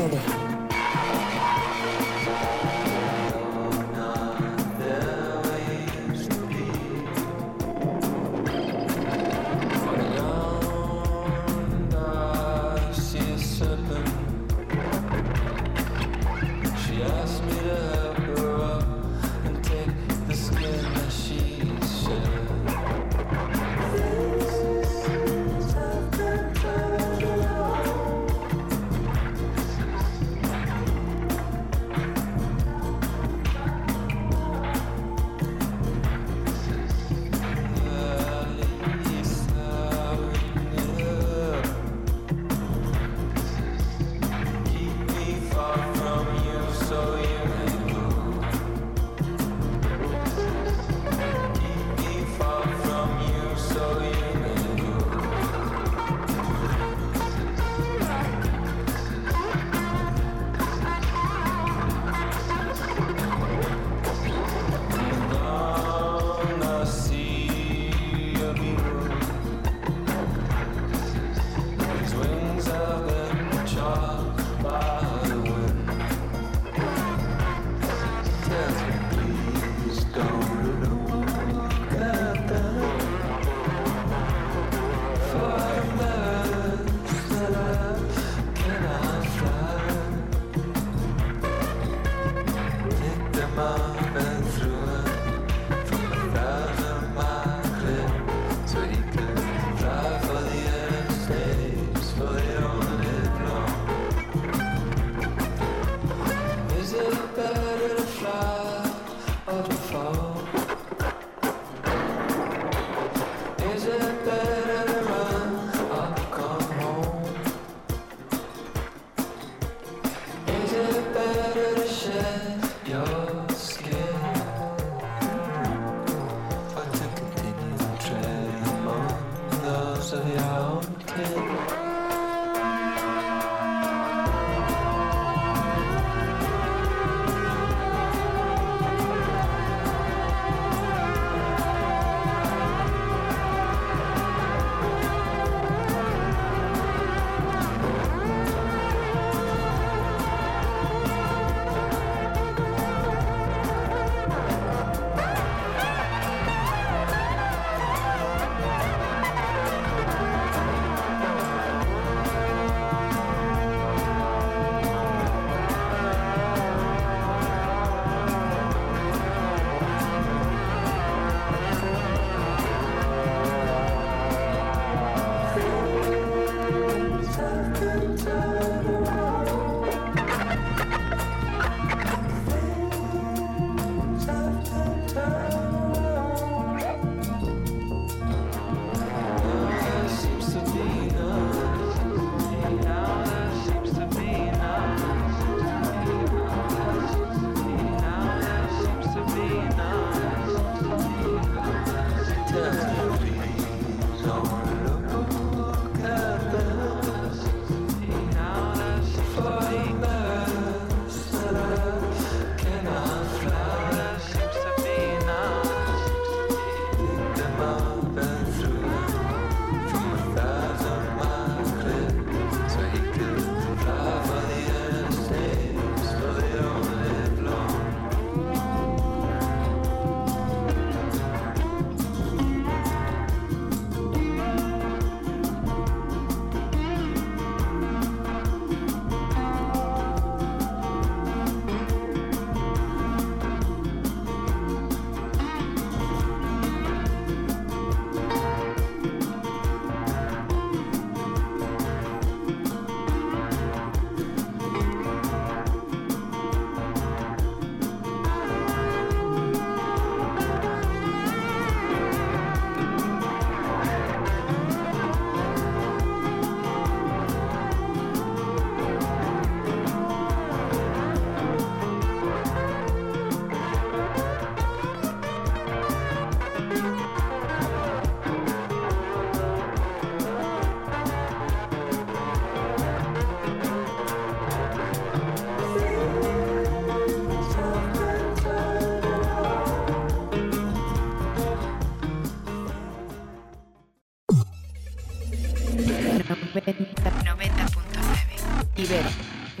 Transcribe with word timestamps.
Lady. 0.00 0.39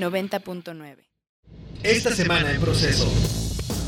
90.9. 0.00 0.96
Esta 1.82 2.14
semana 2.14 2.50
en 2.52 2.60
proceso. 2.60 3.06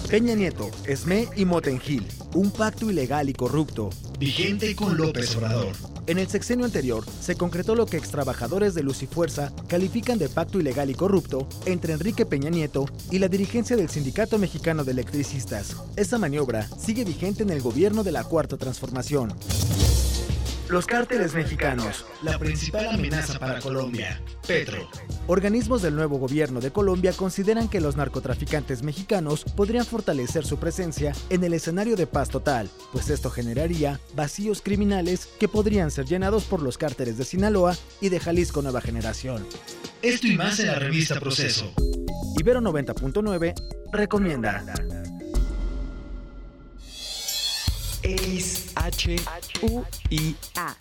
Peña 0.08 0.34
Nieto, 0.34 0.70
Esme 0.86 1.26
y 1.36 1.46
Motengil, 1.46 2.06
un 2.34 2.50
pacto 2.50 2.90
ilegal 2.90 3.30
y 3.30 3.32
corrupto. 3.32 3.88
Vigente 4.18 4.76
con 4.76 4.96
López 4.98 5.34
Obrador. 5.36 5.74
En 6.06 6.18
el 6.18 6.28
sexenio 6.28 6.66
anterior 6.66 7.04
se 7.20 7.36
concretó 7.36 7.74
lo 7.74 7.86
que 7.86 7.96
extrabajadores 7.96 8.74
de 8.74 8.82
Luz 8.82 9.02
y 9.02 9.06
Fuerza 9.06 9.52
califican 9.68 10.18
de 10.18 10.28
pacto 10.28 10.60
ilegal 10.60 10.90
y 10.90 10.94
corrupto 10.94 11.48
entre 11.64 11.94
Enrique 11.94 12.26
Peña 12.26 12.50
Nieto 12.50 12.86
y 13.10 13.20
la 13.20 13.28
dirigencia 13.28 13.76
del 13.76 13.88
Sindicato 13.88 14.38
Mexicano 14.38 14.84
de 14.84 14.92
Electricistas. 14.92 15.76
Esa 15.96 16.18
maniobra 16.18 16.68
sigue 16.76 17.04
vigente 17.04 17.42
en 17.42 17.50
el 17.50 17.62
gobierno 17.62 18.02
de 18.02 18.12
la 18.12 18.24
Cuarta 18.24 18.58
Transformación. 18.58 19.32
Los 20.72 20.86
cárteles 20.86 21.34
mexicanos. 21.34 22.06
La 22.22 22.38
principal 22.38 22.86
amenaza 22.86 23.38
para 23.38 23.60
Colombia. 23.60 24.22
Petro. 24.48 24.88
Organismos 25.26 25.82
del 25.82 25.94
nuevo 25.94 26.16
gobierno 26.16 26.62
de 26.62 26.70
Colombia 26.70 27.12
consideran 27.12 27.68
que 27.68 27.78
los 27.78 27.96
narcotraficantes 27.96 28.82
mexicanos 28.82 29.44
podrían 29.44 29.84
fortalecer 29.84 30.46
su 30.46 30.58
presencia 30.58 31.12
en 31.28 31.44
el 31.44 31.52
escenario 31.52 31.94
de 31.94 32.06
paz 32.06 32.30
total, 32.30 32.70
pues 32.90 33.10
esto 33.10 33.28
generaría 33.28 34.00
vacíos 34.16 34.62
criminales 34.62 35.28
que 35.38 35.46
podrían 35.46 35.90
ser 35.90 36.06
llenados 36.06 36.44
por 36.44 36.62
los 36.62 36.78
cárteles 36.78 37.18
de 37.18 37.24
Sinaloa 37.24 37.76
y 38.00 38.08
de 38.08 38.18
Jalisco 38.18 38.62
Nueva 38.62 38.80
Generación. 38.80 39.46
Esto 40.00 40.26
y 40.26 40.38
más 40.38 40.58
en 40.58 40.68
la 40.68 40.76
revista 40.76 41.20
Proceso. 41.20 41.70
Ibero 42.38 42.62
90.9 42.62 43.52
recomienda. 43.92 44.64
X, 48.02 48.72
H, 48.74 49.16
U, 49.62 49.84
I, 50.10 50.34
A. 50.56 50.74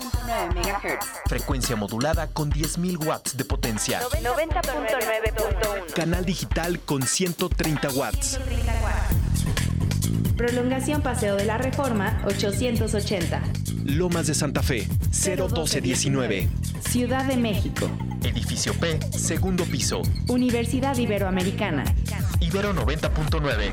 90.9 0.00 0.54
MHz. 0.54 1.06
frecuencia 1.26 1.76
modulada 1.76 2.28
con 2.28 2.50
10.000 2.50 3.04
watts 3.06 3.36
de 3.36 3.44
potencia. 3.44 4.00
90.9.1. 4.02 5.92
Canal 5.94 6.24
digital 6.24 6.80
con 6.80 7.02
130 7.02 7.88
watts. 7.90 8.38
Prolongación 10.36 11.02
Paseo 11.02 11.36
de 11.36 11.44
la 11.44 11.58
Reforma 11.58 12.22
880. 12.26 13.42
Lomas 13.84 14.26
de 14.26 14.34
Santa 14.34 14.62
Fe, 14.62 14.86
01219. 15.10 16.48
Ciudad 16.88 17.24
de 17.24 17.36
México. 17.36 17.90
Edificio 18.22 18.72
P, 18.74 19.00
segundo 19.10 19.64
piso. 19.64 20.02
Universidad 20.28 20.96
Iberoamericana. 20.96 21.84
Ibero 22.40 22.72
90.9. 22.74 23.72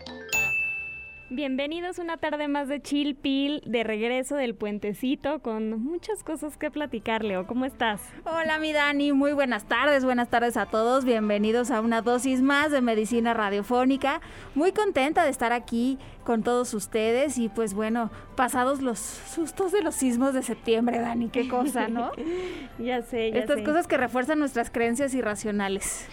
Bienvenidos 1.33 1.97
una 1.97 2.17
tarde 2.17 2.49
más 2.49 2.67
de 2.67 2.81
Chill 2.81 3.15
Pill, 3.15 3.61
de 3.65 3.85
regreso 3.85 4.35
del 4.35 4.53
puentecito, 4.53 5.39
con 5.39 5.81
muchas 5.81 6.23
cosas 6.23 6.57
que 6.57 6.69
platicar, 6.69 7.23
Leo. 7.23 7.47
¿Cómo 7.47 7.63
estás? 7.63 8.01
Hola 8.25 8.59
mi 8.59 8.73
Dani, 8.73 9.13
muy 9.13 9.31
buenas 9.31 9.63
tardes, 9.63 10.03
buenas 10.03 10.27
tardes 10.27 10.57
a 10.57 10.65
todos, 10.65 11.05
bienvenidos 11.05 11.71
a 11.71 11.79
una 11.79 12.01
dosis 12.01 12.41
más 12.41 12.71
de 12.71 12.81
medicina 12.81 13.33
radiofónica. 13.33 14.19
Muy 14.55 14.73
contenta 14.73 15.23
de 15.23 15.29
estar 15.29 15.53
aquí 15.53 15.97
con 16.25 16.43
todos 16.43 16.73
ustedes 16.73 17.37
y 17.37 17.47
pues 17.47 17.73
bueno, 17.73 18.11
pasados 18.35 18.81
los 18.81 18.99
sustos 18.99 19.71
de 19.71 19.83
los 19.83 19.95
sismos 19.95 20.33
de 20.33 20.43
septiembre, 20.43 20.99
Dani, 20.99 21.29
qué 21.29 21.47
cosa, 21.47 21.87
¿no? 21.87 22.11
ya 22.77 23.03
sé, 23.03 23.31
ya 23.31 23.39
Estas 23.39 23.59
sé. 23.59 23.63
cosas 23.63 23.87
que 23.87 23.95
refuerzan 23.95 24.37
nuestras 24.37 24.69
creencias 24.69 25.13
irracionales. 25.13 26.09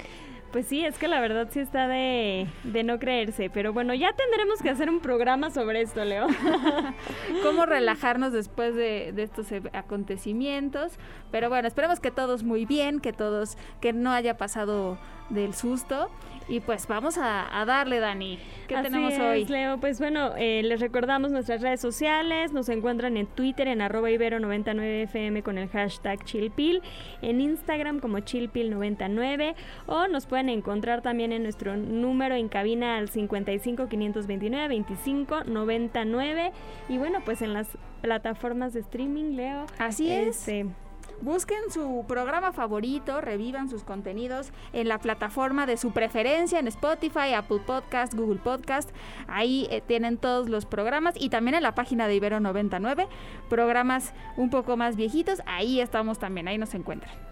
Pues 0.52 0.66
sí, 0.66 0.82
es 0.82 0.96
que 0.98 1.08
la 1.08 1.20
verdad 1.20 1.48
sí 1.50 1.60
está 1.60 1.86
de, 1.88 2.46
de 2.64 2.82
no 2.82 2.98
creerse, 2.98 3.50
pero 3.50 3.74
bueno, 3.74 3.92
ya 3.92 4.14
tendremos 4.14 4.62
que 4.62 4.70
hacer 4.70 4.88
un 4.88 5.00
programa 5.00 5.50
sobre 5.50 5.82
esto, 5.82 6.02
Leo. 6.06 6.26
Cómo 7.42 7.66
relajarnos 7.66 8.32
después 8.32 8.74
de, 8.74 9.12
de 9.12 9.22
estos 9.24 9.52
e- 9.52 9.60
acontecimientos. 9.74 10.92
Pero 11.30 11.50
bueno, 11.50 11.68
esperemos 11.68 12.00
que 12.00 12.10
todos 12.10 12.44
muy 12.44 12.64
bien, 12.64 13.00
que 13.00 13.12
todos, 13.12 13.58
que 13.82 13.92
no 13.92 14.10
haya 14.10 14.38
pasado 14.38 14.98
del 15.30 15.54
susto. 15.54 16.10
Y 16.50 16.60
pues 16.60 16.86
vamos 16.86 17.18
a, 17.18 17.60
a 17.60 17.66
darle, 17.66 18.00
Dani. 18.00 18.38
¿Qué 18.68 18.74
Así 18.74 18.84
tenemos 18.84 19.12
es, 19.12 19.20
hoy? 19.20 19.44
Leo, 19.44 19.78
pues 19.78 19.98
bueno, 19.98 20.32
eh, 20.38 20.62
les 20.64 20.80
recordamos 20.80 21.30
nuestras 21.30 21.60
redes 21.60 21.80
sociales, 21.80 22.52
nos 22.52 22.70
encuentran 22.70 23.18
en 23.18 23.26
Twitter 23.26 23.68
en 23.68 23.82
arroba 23.82 24.08
ibero99fm 24.08 25.42
con 25.42 25.58
el 25.58 25.68
hashtag 25.68 26.24
chillpill, 26.24 26.80
en 27.20 27.42
Instagram 27.42 28.00
como 28.00 28.18
chillpill99 28.18 29.54
o 29.86 30.08
nos 30.08 30.24
pueden 30.24 30.48
encontrar 30.48 31.02
también 31.02 31.32
en 31.32 31.42
nuestro 31.42 31.76
número 31.76 32.34
en 32.34 32.48
cabina 32.48 32.96
al 32.96 33.10
55 33.10 33.88
529 33.88 34.68
25 34.68 35.44
99 35.44 36.52
y 36.88 36.96
bueno, 36.96 37.18
pues 37.26 37.42
en 37.42 37.52
las 37.52 37.68
plataformas 38.00 38.72
de 38.72 38.80
streaming, 38.80 39.36
Leo. 39.36 39.66
Así 39.78 40.10
es. 40.10 40.46
Busquen 41.20 41.58
su 41.70 42.04
programa 42.06 42.52
favorito, 42.52 43.20
revivan 43.20 43.68
sus 43.68 43.82
contenidos 43.82 44.52
en 44.72 44.86
la 44.86 44.98
plataforma 44.98 45.66
de 45.66 45.76
su 45.76 45.90
preferencia, 45.90 46.60
en 46.60 46.68
Spotify, 46.68 47.34
Apple 47.34 47.60
Podcast, 47.66 48.14
Google 48.14 48.38
Podcast. 48.38 48.90
Ahí 49.26 49.66
eh, 49.70 49.80
tienen 49.80 50.16
todos 50.16 50.48
los 50.48 50.64
programas 50.64 51.14
y 51.18 51.28
también 51.28 51.56
en 51.56 51.64
la 51.64 51.74
página 51.74 52.06
de 52.06 52.14
Ibero 52.14 52.38
99, 52.38 53.08
programas 53.48 54.14
un 54.36 54.48
poco 54.50 54.76
más 54.76 54.94
viejitos. 54.94 55.42
Ahí 55.46 55.80
estamos 55.80 56.20
también, 56.20 56.46
ahí 56.46 56.56
nos 56.56 56.74
encuentran. 56.74 57.27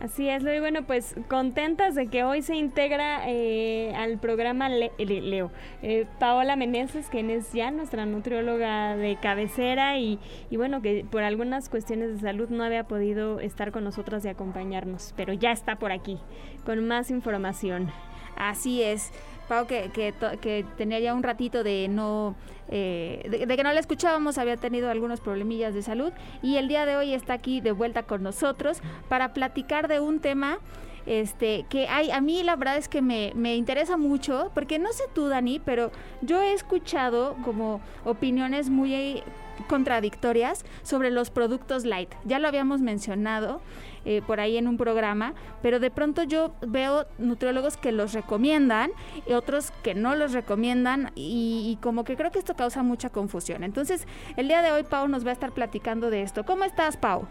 Así 0.00 0.28
es, 0.28 0.42
Leo. 0.42 0.56
Y 0.56 0.60
bueno, 0.60 0.82
pues 0.86 1.14
contentas 1.28 1.94
de 1.94 2.08
que 2.08 2.24
hoy 2.24 2.42
se 2.42 2.56
integra 2.56 3.22
eh, 3.28 3.92
al 3.96 4.18
programa 4.18 4.68
Le- 4.68 4.90
Le- 4.98 5.20
Leo. 5.22 5.50
Eh, 5.82 6.06
Paola 6.18 6.56
Meneses, 6.56 7.08
quien 7.08 7.30
es 7.30 7.52
ya 7.52 7.70
nuestra 7.70 8.04
nutrióloga 8.04 8.96
de 8.96 9.16
cabecera 9.16 9.96
y, 9.98 10.18
y 10.50 10.56
bueno, 10.56 10.82
que 10.82 11.06
por 11.08 11.22
algunas 11.22 11.68
cuestiones 11.68 12.14
de 12.14 12.20
salud 12.20 12.48
no 12.50 12.64
había 12.64 12.84
podido 12.84 13.38
estar 13.40 13.70
con 13.70 13.84
nosotras 13.84 14.24
y 14.24 14.28
acompañarnos, 14.28 15.14
pero 15.16 15.32
ya 15.32 15.52
está 15.52 15.76
por 15.76 15.92
aquí 15.92 16.18
con 16.66 16.86
más 16.86 17.10
información. 17.10 17.90
Así 18.36 18.82
es. 18.82 19.10
Pau, 19.48 19.66
que, 19.66 20.64
tenía 20.76 21.00
ya 21.00 21.14
un 21.14 21.22
ratito 21.22 21.62
de 21.62 21.88
no 21.88 22.34
eh, 22.68 23.26
de, 23.30 23.44
de 23.44 23.56
que 23.56 23.62
no 23.62 23.72
la 23.72 23.80
escuchábamos, 23.80 24.38
había 24.38 24.56
tenido 24.56 24.88
algunos 24.90 25.20
problemillas 25.20 25.74
de 25.74 25.82
salud 25.82 26.12
y 26.42 26.56
el 26.56 26.66
día 26.66 26.86
de 26.86 26.96
hoy 26.96 27.12
está 27.12 27.34
aquí 27.34 27.60
de 27.60 27.72
vuelta 27.72 28.04
con 28.04 28.22
nosotros 28.22 28.78
para 29.10 29.34
platicar 29.34 29.86
de 29.86 30.00
un 30.00 30.20
tema 30.20 30.58
este 31.06 31.66
que 31.68 31.86
hay 31.88 32.10
a 32.10 32.20
mí 32.20 32.42
la 32.42 32.56
verdad 32.56 32.76
es 32.76 32.88
que 32.88 33.02
me, 33.02 33.32
me 33.34 33.56
interesa 33.56 33.96
mucho 33.96 34.50
porque 34.54 34.78
no 34.78 34.92
sé 34.92 35.04
tú 35.14 35.28
Dani 35.28 35.58
pero 35.58 35.90
yo 36.22 36.40
he 36.40 36.52
escuchado 36.52 37.36
como 37.44 37.80
opiniones 38.04 38.70
muy 38.70 39.22
contradictorias 39.68 40.64
sobre 40.82 41.10
los 41.10 41.30
productos 41.30 41.84
light 41.84 42.10
ya 42.24 42.38
lo 42.38 42.48
habíamos 42.48 42.80
mencionado 42.80 43.60
eh, 44.04 44.22
por 44.26 44.40
ahí 44.40 44.56
en 44.56 44.68
un 44.68 44.76
programa, 44.76 45.34
pero 45.62 45.80
de 45.80 45.90
pronto 45.90 46.22
yo 46.22 46.54
veo 46.66 47.06
nutriólogos 47.18 47.76
que 47.76 47.92
los 47.92 48.12
recomiendan 48.12 48.90
y 49.26 49.32
otros 49.32 49.70
que 49.82 49.94
no 49.94 50.14
los 50.14 50.32
recomiendan 50.32 51.12
y, 51.14 51.70
y 51.72 51.76
como 51.82 52.04
que 52.04 52.16
creo 52.16 52.30
que 52.30 52.38
esto 52.38 52.54
causa 52.54 52.82
mucha 52.82 53.10
confusión. 53.10 53.64
Entonces, 53.64 54.06
el 54.36 54.48
día 54.48 54.62
de 54.62 54.72
hoy 54.72 54.82
Pau 54.82 55.08
nos 55.08 55.24
va 55.24 55.30
a 55.30 55.32
estar 55.32 55.52
platicando 55.52 56.10
de 56.10 56.22
esto. 56.22 56.44
¿Cómo 56.44 56.64
estás, 56.64 56.96
Pau? 56.96 57.26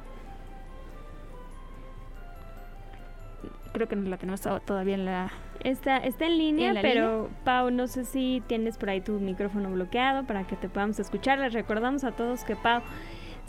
Creo 3.73 3.87
que 3.87 3.95
no 3.95 4.07
la 4.07 4.17
tenemos 4.17 4.41
to- 4.41 4.59
todavía 4.59 4.93
en 4.93 5.05
la... 5.05 5.31
Está, 5.61 5.97
está 5.97 6.25
en 6.25 6.37
línea, 6.37 6.67
¿En 6.69 6.75
la 6.75 6.81
pero 6.81 7.29
Pau, 7.43 7.71
no 7.71 7.87
sé 7.87 8.05
si 8.05 8.43
tienes 8.47 8.77
por 8.77 8.89
ahí 8.89 9.01
tu 9.01 9.13
micrófono 9.13 9.71
bloqueado 9.71 10.25
para 10.25 10.45
que 10.45 10.55
te 10.55 10.69
podamos 10.69 10.99
escuchar. 10.99 11.39
Les 11.39 11.53
recordamos 11.53 12.03
a 12.03 12.11
todos 12.11 12.43
que 12.43 12.55
Pau 12.55 12.81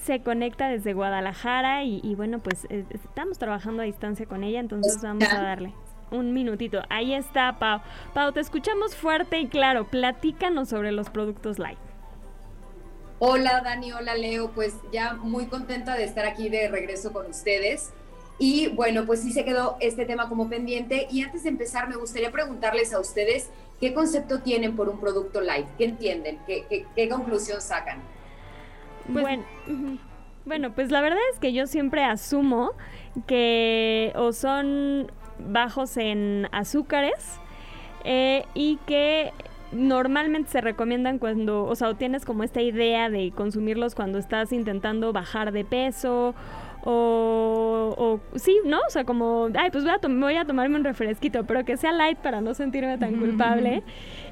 se 0.03 0.21
conecta 0.23 0.69
desde 0.69 0.93
Guadalajara 0.93 1.85
y, 1.85 2.01
y 2.03 2.15
bueno, 2.15 2.39
pues 2.39 2.67
eh, 2.71 2.85
estamos 2.91 3.39
trabajando 3.39 3.83
a 3.83 3.85
distancia 3.87 4.27
con 4.27 4.45
ella, 4.45 4.61
entonces 4.61 5.01
vamos 5.03 5.25
a 5.33 5.41
darle 5.43 5.73
un 6.11 6.33
minutito. 6.33 6.83
Ahí 6.91 7.15
está 7.15 7.59
Pau. 7.59 7.81
Pau, 8.13 8.31
te 8.33 8.41
escuchamos 8.41 8.95
fuerte 8.95 9.39
y 9.41 9.49
claro. 9.49 9.87
Platícanos 9.89 10.69
sobre 10.69 10.93
los 10.93 11.11
productos 11.11 11.59
light. 11.59 11.79
Hola 13.19 13.61
Dani, 13.63 13.93
hola 13.93 14.15
Leo, 14.15 14.51
pues 14.51 14.75
ya 14.93 15.15
muy 15.15 15.47
contenta 15.47 15.97
de 15.97 16.05
estar 16.05 16.27
aquí 16.27 16.49
de 16.49 16.69
regreso 16.69 17.13
con 17.13 17.27
ustedes. 17.27 17.93
Y 18.39 18.69
bueno, 18.69 19.07
pues 19.07 19.23
sí 19.23 19.33
se 19.33 19.45
quedó 19.45 19.77
este 19.81 20.05
tema 20.07 20.29
como 20.29 20.49
pendiente. 20.49 21.07
Y 21.11 21.23
antes 21.23 21.45
de 21.45 21.51
empezar, 21.51 21.89
me 21.89 21.97
gustaría 21.97 22.33
preguntarles 22.33 22.93
a 22.93 22.99
ustedes 22.99 23.49
qué 23.81 23.95
concepto 23.95 24.41
tienen 24.41 24.75
por 24.77 24.89
un 24.89 24.99
producto 25.01 25.41
light, 25.41 25.67
qué 25.79 25.85
entienden, 25.85 26.39
qué, 26.47 26.67
qué- 26.69 26.85
qué 26.97 27.09
conclusión 27.09 27.61
sacan. 27.63 28.03
Bueno, 29.09 29.45
ujú. 29.67 29.99
bueno, 30.45 30.73
pues 30.73 30.91
la 30.91 31.01
verdad 31.01 31.19
es 31.33 31.39
que 31.39 31.53
yo 31.53 31.67
siempre 31.67 32.05
asumo 32.05 32.73
que 33.27 34.13
o 34.17 34.33
son 34.33 35.11
bajos 35.39 35.97
en 35.97 36.49
azúcares 36.53 37.41
eh, 38.05 38.45
y 38.55 38.79
que 38.87 39.33
normalmente 39.73 40.51
se 40.51 40.61
recomiendan 40.61 41.19
cuando, 41.19 41.65
o 41.65 41.75
sea, 41.75 41.95
tienes 41.95 42.25
como 42.25 42.45
esta 42.45 42.63
idea 42.63 43.11
de 43.11 43.33
consumirlos 43.33 43.95
cuando 43.95 44.19
estás 44.19 44.53
intentando 44.53 45.13
bajar 45.13 45.53
de 45.53 45.65
peso 45.65 46.35
o, 46.87 47.95
o, 47.97 48.39
sí, 48.39 48.61
¿no? 48.67 48.79
O 48.87 48.91
sea, 48.91 49.05
como, 49.05 49.49
ay, 49.55 49.71
pues 49.71 49.85
voy 49.85 49.93
a, 49.93 49.99
voy 50.07 50.37
a 50.37 50.45
tomarme 50.45 50.77
un 50.77 50.85
refresquito, 50.85 51.45
pero 51.45 51.65
que 51.65 51.79
sea 51.79 51.93
light 51.93 52.19
para 52.19 52.43
no 52.43 52.53
sentirme 52.53 52.99
tan 52.99 53.17
culpable. 53.17 53.83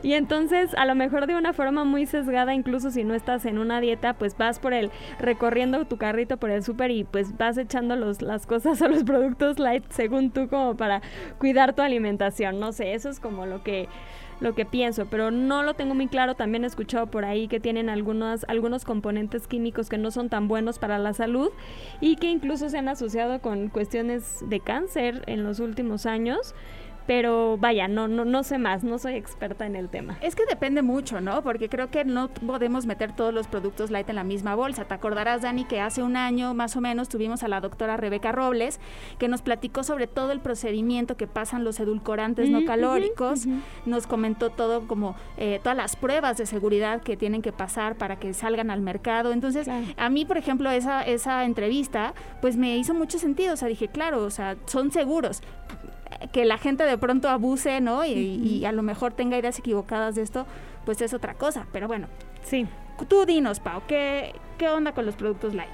Y 0.02 0.12
entonces, 0.12 0.74
a 0.74 0.84
lo 0.84 0.94
mejor 0.94 1.26
de 1.26 1.34
una 1.34 1.54
forma 1.54 1.84
muy 1.84 2.04
sesgada, 2.04 2.52
incluso 2.52 2.90
si 2.90 3.04
no 3.04 3.14
estás 3.14 3.46
en 3.46 3.58
una 3.58 3.80
dieta, 3.80 4.14
pues 4.14 4.36
vas 4.36 4.58
por 4.58 4.74
el, 4.74 4.90
recorriendo 5.18 5.86
tu 5.86 5.96
carrito 5.96 6.36
por 6.36 6.50
el 6.50 6.62
súper 6.62 6.90
y 6.90 7.04
pues 7.04 7.36
vas 7.38 7.56
echando 7.56 7.96
los, 7.96 8.20
las 8.20 8.46
cosas 8.46 8.82
o 8.82 8.88
los 8.88 9.04
productos 9.04 9.58
light 9.58 9.84
según 9.90 10.30
tú 10.30 10.48
como 10.48 10.76
para 10.76 11.00
cuidar 11.38 11.72
tu 11.72 11.80
alimentación. 11.80 12.60
No 12.60 12.72
sé, 12.72 12.92
eso 12.92 13.08
es 13.08 13.18
como 13.18 13.46
lo 13.46 13.62
que 13.62 13.88
lo 14.40 14.54
que 14.54 14.64
pienso, 14.64 15.06
pero 15.06 15.30
no 15.30 15.62
lo 15.62 15.74
tengo 15.74 15.94
muy 15.94 16.08
claro. 16.08 16.34
También 16.34 16.64
he 16.64 16.66
escuchado 16.66 17.06
por 17.06 17.24
ahí 17.24 17.48
que 17.48 17.60
tienen 17.60 17.88
algunos, 17.88 18.44
algunos 18.48 18.84
componentes 18.84 19.46
químicos 19.46 19.88
que 19.88 19.98
no 19.98 20.10
son 20.10 20.28
tan 20.28 20.48
buenos 20.48 20.78
para 20.78 20.98
la 20.98 21.12
salud 21.12 21.50
y 22.00 22.16
que 22.16 22.30
incluso 22.30 22.68
se 22.68 22.78
han 22.78 22.88
asociado 22.88 23.40
con 23.40 23.68
cuestiones 23.68 24.44
de 24.48 24.60
cáncer 24.60 25.22
en 25.26 25.44
los 25.44 25.60
últimos 25.60 26.06
años 26.06 26.54
pero 27.06 27.56
vaya, 27.58 27.88
no, 27.88 28.08
no, 28.08 28.24
no 28.24 28.42
sé 28.42 28.58
más, 28.58 28.84
no 28.84 28.98
soy 28.98 29.14
experta 29.14 29.66
en 29.66 29.76
el 29.76 29.88
tema. 29.88 30.18
Es 30.20 30.34
que 30.34 30.44
depende 30.46 30.82
mucho, 30.82 31.20
¿no? 31.20 31.42
Porque 31.42 31.68
creo 31.68 31.90
que 31.90 32.04
no 32.04 32.28
podemos 32.28 32.86
meter 32.86 33.14
todos 33.14 33.34
los 33.34 33.48
productos 33.48 33.90
light 33.90 34.08
en 34.08 34.16
la 34.16 34.24
misma 34.24 34.54
bolsa. 34.54 34.84
Te 34.84 34.94
acordarás, 34.94 35.42
Dani, 35.42 35.64
que 35.64 35.80
hace 35.80 36.02
un 36.02 36.16
año 36.16 36.54
más 36.54 36.76
o 36.76 36.80
menos 36.80 37.08
tuvimos 37.08 37.42
a 37.42 37.48
la 37.48 37.60
doctora 37.60 37.96
Rebeca 37.96 38.32
Robles, 38.32 38.80
que 39.18 39.28
nos 39.28 39.42
platicó 39.42 39.82
sobre 39.82 40.06
todo 40.06 40.32
el 40.32 40.40
procedimiento 40.40 41.16
que 41.16 41.26
pasan 41.26 41.64
los 41.64 41.80
edulcorantes 41.80 42.48
no 42.48 42.64
calóricos. 42.64 43.46
Nos 43.86 44.06
comentó 44.06 44.50
todo 44.50 44.86
como 44.86 45.16
eh, 45.36 45.60
todas 45.62 45.76
las 45.76 45.96
pruebas 45.96 46.36
de 46.36 46.46
seguridad 46.46 47.02
que 47.02 47.16
tienen 47.16 47.42
que 47.42 47.52
pasar 47.52 47.96
para 47.96 48.16
que 48.16 48.34
salgan 48.34 48.70
al 48.70 48.80
mercado. 48.80 49.32
Entonces, 49.32 49.68
a 49.96 50.08
mí, 50.08 50.24
por 50.24 50.38
ejemplo, 50.38 50.70
esa, 50.70 51.02
esa 51.02 51.44
entrevista, 51.44 52.14
pues 52.40 52.56
me 52.56 52.76
hizo 52.76 52.94
mucho 52.94 53.18
sentido. 53.18 53.54
O 53.54 53.56
sea, 53.56 53.68
dije, 53.68 53.88
claro, 53.88 54.24
o 54.24 54.30
sea, 54.30 54.56
son 54.66 54.92
seguros 54.92 55.42
que 56.32 56.44
la 56.44 56.58
gente 56.58 56.84
de 56.84 56.98
pronto 56.98 57.28
abuse, 57.28 57.80
¿no? 57.80 58.04
Y, 58.04 58.64
a 58.64 58.72
lo 58.72 58.82
mejor 58.82 59.12
tenga 59.12 59.38
ideas 59.38 59.58
equivocadas 59.58 60.14
de 60.14 60.22
esto, 60.22 60.46
pues 60.84 61.00
es 61.00 61.14
otra 61.14 61.34
cosa. 61.34 61.66
Pero 61.72 61.88
bueno, 61.88 62.08
sí. 62.42 62.66
Tú 63.08 63.26
dinos, 63.26 63.58
Pau, 63.58 63.82
¿qué, 63.88 64.34
qué 64.58 64.68
onda 64.68 64.92
con 64.92 65.06
los 65.06 65.16
productos 65.16 65.54
light? 65.54 65.70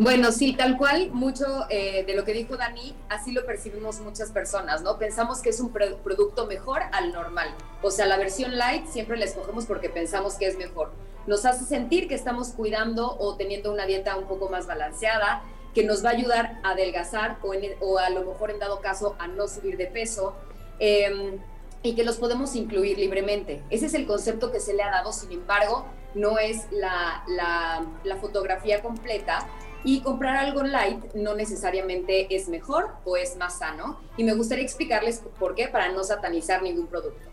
Bueno, 0.00 0.30
sí, 0.30 0.52
tal 0.52 0.76
cual, 0.76 1.10
mucho 1.10 1.66
eh, 1.70 2.04
de 2.06 2.14
lo 2.14 2.24
que 2.24 2.32
dijo 2.32 2.56
Dani, 2.56 2.94
así 3.08 3.32
lo 3.32 3.44
percibimos 3.44 3.98
muchas 3.98 4.30
personas, 4.30 4.82
¿no? 4.82 4.96
Pensamos 4.96 5.40
que 5.40 5.48
es 5.48 5.58
un 5.58 5.72
producto 5.72 6.46
mejor 6.46 6.82
al 6.92 7.12
normal. 7.12 7.48
O 7.82 7.90
sea, 7.90 8.06
la 8.06 8.16
versión 8.16 8.56
light 8.56 8.86
siempre 8.86 9.16
la 9.16 9.24
escogemos 9.24 9.66
porque 9.66 9.88
pensamos 9.88 10.34
que 10.34 10.46
es 10.46 10.56
mejor. 10.56 10.92
Nos 11.26 11.44
hace 11.44 11.64
sentir 11.64 12.06
que 12.06 12.14
estamos 12.14 12.50
cuidando 12.50 13.16
o 13.18 13.34
teniendo 13.34 13.72
una 13.72 13.86
dieta 13.86 14.16
un 14.16 14.26
poco 14.28 14.48
más 14.48 14.68
balanceada, 14.68 15.42
que 15.74 15.84
nos 15.84 16.04
va 16.04 16.10
a 16.10 16.12
ayudar 16.12 16.60
a 16.62 16.70
adelgazar 16.70 17.38
o, 17.80 17.98
a 17.98 18.10
lo 18.10 18.24
mejor 18.24 18.50
en 18.50 18.58
dado 18.58 18.80
caso 18.80 19.16
a 19.18 19.26
no 19.26 19.48
subir 19.48 19.76
de 19.76 19.86
peso. 19.86 20.34
Em, 20.78 21.38
y 21.82 21.94
que 21.94 22.04
los 22.04 22.16
podemos 22.16 22.56
incluir 22.56 22.98
libremente. 22.98 23.62
Ese 23.70 23.86
es 23.86 23.94
el 23.94 24.06
concepto 24.06 24.50
que 24.50 24.60
se 24.60 24.74
le 24.74 24.82
ha 24.82 24.90
dado, 24.90 25.12
sin 25.12 25.30
embargo, 25.32 25.86
no 26.14 26.38
es 26.38 26.66
la, 26.72 27.22
la, 27.28 27.86
la, 28.02 28.16
fotografía 28.16 28.82
completa 28.82 29.46
y 29.84 30.00
comprar 30.00 30.36
algo 30.36 30.64
light 30.64 31.14
no 31.14 31.34
necesariamente 31.34 32.34
es 32.34 32.48
mejor 32.48 32.90
o 33.04 33.16
es 33.16 33.36
más 33.36 33.58
sano. 33.58 34.00
Y 34.16 34.24
me 34.24 34.34
gustaría 34.34 34.64
explicarles 34.64 35.22
por 35.38 35.54
qué 35.54 35.68
para 35.68 35.92
no 35.92 36.02
satanizar 36.02 36.62
ningún 36.62 36.88
producto. 36.88 37.28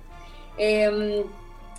Eh, 0.57 1.25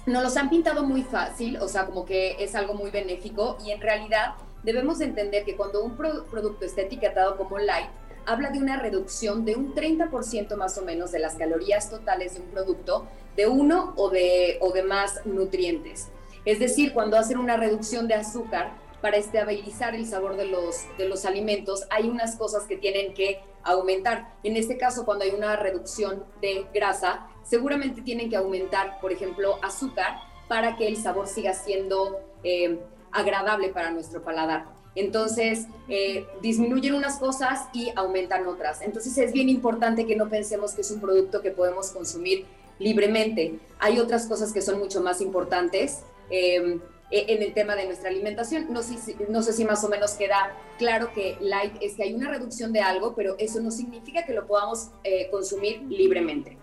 nos 0.07 0.23
los 0.23 0.37
han 0.37 0.51
pintado 0.51 0.85
muy 0.85 1.03
fácil, 1.03 1.59
o 1.59 1.69
sea, 1.69 1.87
como 1.87 2.05
que 2.05 2.37
es 2.43 2.55
algo 2.55 2.75
muy 2.75 2.91
benéfico 2.91 3.59
y 3.65 3.73
en 3.73 3.81
realidad 3.81 4.35
debemos 4.63 5.01
entender 5.01 5.45
que 5.45 5.57
cuando 5.57 5.85
un 5.85 5.97
producto 5.97 6.65
está 6.65 6.83
etiquetado 6.83 7.37
como 7.37 7.59
light, 7.59 7.89
habla 8.27 8.51
de 8.51 8.59
una 8.59 8.79
reducción 8.79 9.45
de 9.45 9.55
un 9.55 9.75
30% 9.75 10.57
más 10.57 10.77
o 10.77 10.83
menos 10.83 11.13
de 11.13 11.21
las 11.21 11.37
calorías 11.37 11.89
totales 11.89 12.35
de 12.35 12.41
un 12.41 12.49
producto 12.49 13.07
de 13.37 13.47
uno 13.47 13.95
o 13.97 14.11
de, 14.11 14.59
o 14.61 14.73
de 14.73 14.83
más 14.83 15.25
nutrientes. 15.25 16.09
Es 16.45 16.59
decir, 16.59 16.93
cuando 16.93 17.17
hacen 17.17 17.39
una 17.39 17.57
reducción 17.57 18.09
de 18.09 18.15
azúcar 18.15 18.73
para 19.01 19.17
estabilizar 19.17 19.95
el 19.95 20.07
sabor 20.07 20.37
de 20.37 20.47
los, 20.47 20.85
de 20.99 21.09
los 21.09 21.25
alimentos, 21.25 21.87
hay 21.91 22.09
unas 22.09 22.37
cosas 22.37 22.65
que 22.65 22.77
tienen 22.77 23.15
que 23.15 23.41
aumentar. 23.63 24.35
En 24.43 24.57
este 24.57 24.77
caso, 24.79 25.05
cuando 25.05 25.25
hay 25.25 25.31
una 25.31 25.57
reducción 25.57 26.25
de 26.41 26.67
grasa, 26.73 27.29
seguramente 27.43 28.03
tienen 28.03 28.31
que 28.31 28.37
aumentar, 28.37 29.01
por 29.01 29.13
ejemplo, 29.13 29.59
azúcar 29.63 30.17
para 30.49 30.77
que 30.77 30.89
el 30.89 30.97
sabor 30.97 31.29
siga 31.29 31.53
siendo... 31.53 32.21
Eh, 32.43 32.81
agradable 33.17 33.69
para 33.69 33.91
nuestro 33.91 34.23
paladar. 34.23 34.67
Entonces, 34.95 35.67
eh, 35.89 36.27
disminuyen 36.41 36.95
unas 36.95 37.19
cosas 37.19 37.69
y 37.75 37.93
aumentan 37.97 38.47
otras. 38.47 38.81
Entonces, 38.81 39.17
es 39.19 39.33
bien 39.33 39.49
importante 39.49 40.07
que 40.07 40.17
no 40.17 40.29
pensemos 40.29 40.73
que 40.73 40.81
es 40.81 40.91
un 40.91 41.01
producto 41.01 41.43
que 41.43 41.51
podemos 41.51 41.91
consumir 41.91 42.47
libremente. 42.79 43.59
Hay 43.79 43.99
otras 43.99 44.27
cosas 44.27 44.53
que 44.53 44.63
son 44.63 44.79
mucho 44.79 45.03
más 45.03 45.21
importantes 45.21 46.01
em, 46.31 46.81
e, 47.11 47.35
en 47.35 47.43
el 47.43 47.53
tema 47.53 47.77
de 47.77 47.87
nuestra 47.87 48.09
alimentación. 48.09 48.73
No 48.73 48.83
sé, 48.83 48.97
si, 48.97 49.17
no 49.29 49.43
sé 49.43 49.53
si 49.53 49.67
más 49.67 49.85
o 49.85 49.89
menos 49.91 50.13
queda 50.13 50.53
claro 50.79 51.13
que 51.13 51.37
light 51.41 51.75
es 51.83 51.95
que 51.95 52.05
hay 52.05 52.15
una 52.15 52.31
reducción 52.31 52.73
de 52.73 52.81
algo, 52.81 53.15
pero 53.15 53.37
eso 53.39 53.61
no 53.61 53.71
significa 53.71 54.25
que 54.25 54.33
lo 54.33 54.47
podamos 54.47 54.91
eh, 55.05 55.29
consumir 55.31 55.83
libremente. 55.83 56.57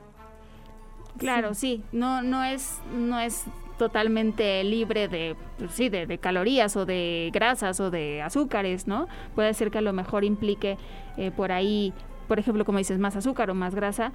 Claro, 1.19 1.53
sí, 1.53 1.83
no, 1.91 2.23
no 2.23 2.43
es, 2.43 2.79
no 2.91 3.19
es 3.19 3.43
totalmente 3.83 4.63
libre 4.63 5.09
de, 5.09 5.35
sí, 5.69 5.89
de, 5.89 6.17
calorías 6.17 6.77
o 6.77 6.85
de 6.85 7.29
grasas 7.33 7.81
o 7.81 7.91
de 7.91 8.21
azúcares, 8.21 8.87
¿no? 8.87 9.09
Puede 9.35 9.53
ser 9.53 9.71
que 9.71 9.79
a 9.79 9.81
lo 9.81 9.91
mejor 9.91 10.23
implique 10.23 10.77
eh, 11.17 11.31
por 11.31 11.51
ahí, 11.51 11.91
por 12.29 12.39
ejemplo, 12.39 12.63
como 12.63 12.77
dices, 12.77 12.97
más 12.97 13.17
azúcar 13.17 13.49
o 13.49 13.53
más 13.53 13.75
grasa. 13.75 14.13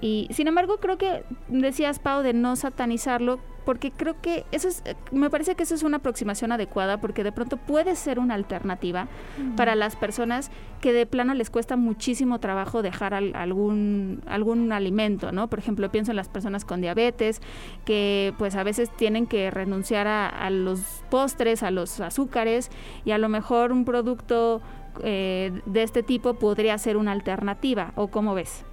Y 0.00 0.28
sin 0.30 0.48
embargo, 0.48 0.78
creo 0.78 0.98
que 0.98 1.24
decías, 1.48 1.98
Pau, 1.98 2.22
de 2.22 2.32
no 2.32 2.56
satanizarlo, 2.56 3.40
porque 3.68 3.90
creo 3.90 4.18
que 4.22 4.46
eso 4.50 4.66
es, 4.68 4.82
me 5.12 5.28
parece 5.28 5.54
que 5.54 5.62
eso 5.64 5.74
es 5.74 5.82
una 5.82 5.98
aproximación 5.98 6.52
adecuada, 6.52 7.02
porque 7.02 7.22
de 7.22 7.32
pronto 7.32 7.58
puede 7.58 7.96
ser 7.96 8.18
una 8.18 8.32
alternativa 8.32 9.08
para 9.56 9.74
las 9.74 9.94
personas 9.94 10.50
que 10.80 10.94
de 10.94 11.04
plano 11.04 11.34
les 11.34 11.50
cuesta 11.50 11.76
muchísimo 11.76 12.40
trabajo 12.40 12.80
dejar 12.80 13.12
algún, 13.12 14.22
algún 14.26 14.72
alimento, 14.72 15.32
¿no? 15.32 15.50
Por 15.50 15.58
ejemplo, 15.58 15.90
pienso 15.90 16.12
en 16.12 16.16
las 16.16 16.30
personas 16.30 16.64
con 16.64 16.80
diabetes, 16.80 17.42
que 17.84 18.32
pues 18.38 18.54
a 18.54 18.62
veces 18.62 18.90
tienen 18.96 19.26
que 19.26 19.50
renunciar 19.50 20.06
a, 20.06 20.48
los 20.48 21.04
postres, 21.10 21.62
a 21.62 21.70
los 21.70 22.00
azúcares, 22.00 22.70
y 23.04 23.10
a 23.10 23.18
lo 23.18 23.28
mejor 23.28 23.72
un 23.72 23.84
producto 23.84 24.62
eh, 25.02 25.60
de 25.66 25.82
este 25.82 26.02
tipo 26.02 26.34
podría 26.34 26.78
ser 26.78 26.96
una 26.96 27.12
alternativa, 27.12 27.92
¿o 27.96 28.08
cómo 28.08 28.34
ves? 28.34 28.64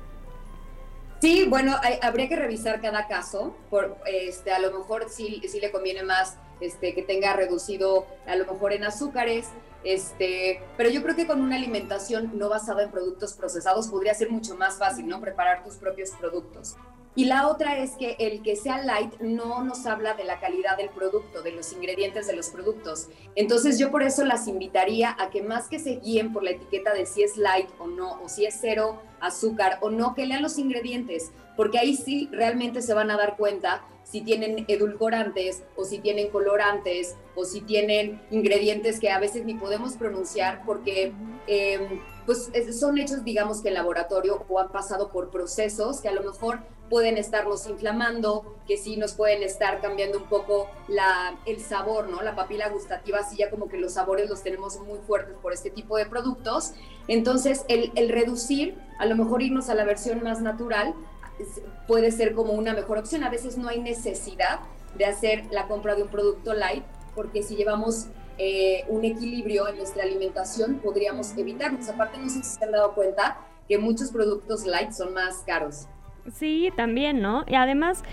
Sí, 1.25 1.47
bueno, 1.49 1.75
habría 2.03 2.29
que 2.29 2.35
revisar 2.35 2.79
cada 2.81 3.07
caso. 3.07 3.55
Por, 3.71 3.97
este, 4.05 4.53
a 4.53 4.59
lo 4.59 4.71
mejor 4.77 5.09
sí, 5.09 5.41
sí 5.47 5.59
le 5.59 5.71
conviene 5.71 6.03
más 6.03 6.37
este, 6.59 6.93
que 6.93 7.01
tenga 7.01 7.33
reducido, 7.33 8.05
a 8.27 8.35
lo 8.35 8.45
mejor 8.45 8.73
en 8.73 8.83
azúcares. 8.83 9.47
Este, 9.83 10.61
pero 10.77 10.91
yo 10.91 11.01
creo 11.01 11.15
que 11.15 11.25
con 11.25 11.41
una 11.41 11.55
alimentación 11.55 12.37
no 12.37 12.47
basada 12.47 12.83
en 12.83 12.91
productos 12.91 13.33
procesados 13.33 13.87
podría 13.87 14.13
ser 14.13 14.29
mucho 14.29 14.55
más 14.55 14.77
fácil, 14.77 15.07
¿no? 15.07 15.19
Preparar 15.19 15.63
tus 15.63 15.77
propios 15.77 16.11
productos. 16.11 16.75
Y 17.17 17.25
la 17.25 17.47
otra 17.47 17.77
es 17.77 17.91
que 17.91 18.17
el 18.19 18.41
que 18.41 18.57
sea 18.57 18.83
light 18.83 19.13
no 19.21 19.63
nos 19.63 19.85
habla 19.85 20.15
de 20.15 20.25
la 20.25 20.39
calidad 20.41 20.75
del 20.75 20.89
producto, 20.89 21.41
de 21.41 21.53
los 21.53 21.71
ingredientes 21.71 22.27
de 22.27 22.35
los 22.35 22.49
productos. 22.49 23.07
Entonces 23.35 23.79
yo 23.79 23.89
por 23.89 24.03
eso 24.03 24.25
las 24.25 24.49
invitaría 24.49 25.15
a 25.17 25.29
que 25.29 25.41
más 25.41 25.69
que 25.69 25.79
se 25.79 25.95
guíen 25.95 26.33
por 26.33 26.43
la 26.43 26.51
etiqueta 26.51 26.93
de 26.93 27.05
si 27.05 27.23
es 27.23 27.37
light 27.37 27.69
o 27.79 27.87
no, 27.87 28.21
o 28.21 28.27
si 28.27 28.45
es 28.45 28.57
cero 28.59 29.01
azúcar 29.21 29.79
o 29.81 29.89
no, 29.89 30.13
que 30.13 30.25
lean 30.25 30.43
los 30.43 30.59
ingredientes, 30.59 31.31
porque 31.55 31.79
ahí 31.79 31.95
sí 31.95 32.27
realmente 32.33 32.81
se 32.81 32.93
van 32.93 33.09
a 33.09 33.17
dar 33.17 33.37
cuenta 33.37 33.85
si 34.03 34.21
tienen 34.21 34.65
edulcorantes 34.67 35.63
o 35.77 35.85
si 35.85 35.99
tienen 35.99 36.29
colorantes 36.29 37.15
o 37.33 37.45
si 37.45 37.61
tienen 37.61 38.21
ingredientes 38.29 38.99
que 38.99 39.09
a 39.09 39.19
veces 39.19 39.45
ni 39.45 39.53
podemos 39.53 39.93
pronunciar 39.93 40.63
porque... 40.65 41.13
Em, 41.47 42.01
pues 42.25 42.49
son 42.79 42.97
hechos, 42.97 43.23
digamos 43.23 43.61
que 43.61 43.67
en 43.67 43.75
laboratorio 43.75 44.43
o 44.49 44.59
han 44.59 44.71
pasado 44.71 45.09
por 45.09 45.29
procesos 45.29 46.01
que 46.01 46.09
a 46.09 46.11
lo 46.11 46.23
mejor 46.23 46.59
pueden 46.89 47.17
estarnos 47.17 47.67
inflamando, 47.67 48.55
que 48.67 48.77
sí 48.77 48.97
nos 48.97 49.13
pueden 49.13 49.43
estar 49.43 49.81
cambiando 49.81 50.17
un 50.17 50.25
poco 50.25 50.69
la, 50.87 51.37
el 51.45 51.59
sabor, 51.61 52.09
¿no? 52.09 52.21
La 52.21 52.35
papila 52.35 52.69
gustativa, 52.69 53.19
así 53.19 53.37
ya 53.37 53.49
como 53.49 53.67
que 53.67 53.77
los 53.77 53.93
sabores 53.93 54.29
los 54.29 54.43
tenemos 54.43 54.79
muy 54.81 54.99
fuertes 54.99 55.35
por 55.41 55.53
este 55.53 55.69
tipo 55.69 55.97
de 55.97 56.05
productos. 56.05 56.73
Entonces, 57.07 57.65
el, 57.67 57.91
el 57.95 58.09
reducir, 58.09 58.77
a 58.99 59.05
lo 59.05 59.15
mejor 59.15 59.41
irnos 59.41 59.69
a 59.69 59.75
la 59.75 59.83
versión 59.83 60.23
más 60.23 60.41
natural, 60.41 60.93
puede 61.87 62.11
ser 62.11 62.33
como 62.33 62.53
una 62.53 62.73
mejor 62.73 62.97
opción. 62.97 63.23
A 63.23 63.29
veces 63.29 63.57
no 63.57 63.67
hay 63.67 63.79
necesidad 63.79 64.59
de 64.97 65.05
hacer 65.05 65.45
la 65.51 65.67
compra 65.67 65.95
de 65.95 66.03
un 66.03 66.09
producto 66.09 66.53
light, 66.53 66.83
porque 67.13 67.43
si 67.43 67.55
llevamos 67.55 68.07
eh, 68.37 68.85
un 68.89 69.05
equilibrio 69.05 69.67
en 69.67 69.77
nuestra 69.77 70.03
alimentación, 70.03 70.79
podríamos 70.79 71.35
evitarnos. 71.37 71.87
Aparte, 71.89 72.17
no 72.17 72.29
sé 72.29 72.43
si 72.43 72.57
se 72.57 72.63
han 72.63 72.71
dado 72.71 72.93
cuenta 72.93 73.37
que 73.67 73.77
muchos 73.77 74.11
productos 74.11 74.65
light 74.65 74.91
son 74.91 75.13
más 75.13 75.37
caros. 75.45 75.87
Sí, 76.33 76.71
también, 76.75 77.21
¿no? 77.21 77.43
Y 77.47 77.55
además, 77.55 78.03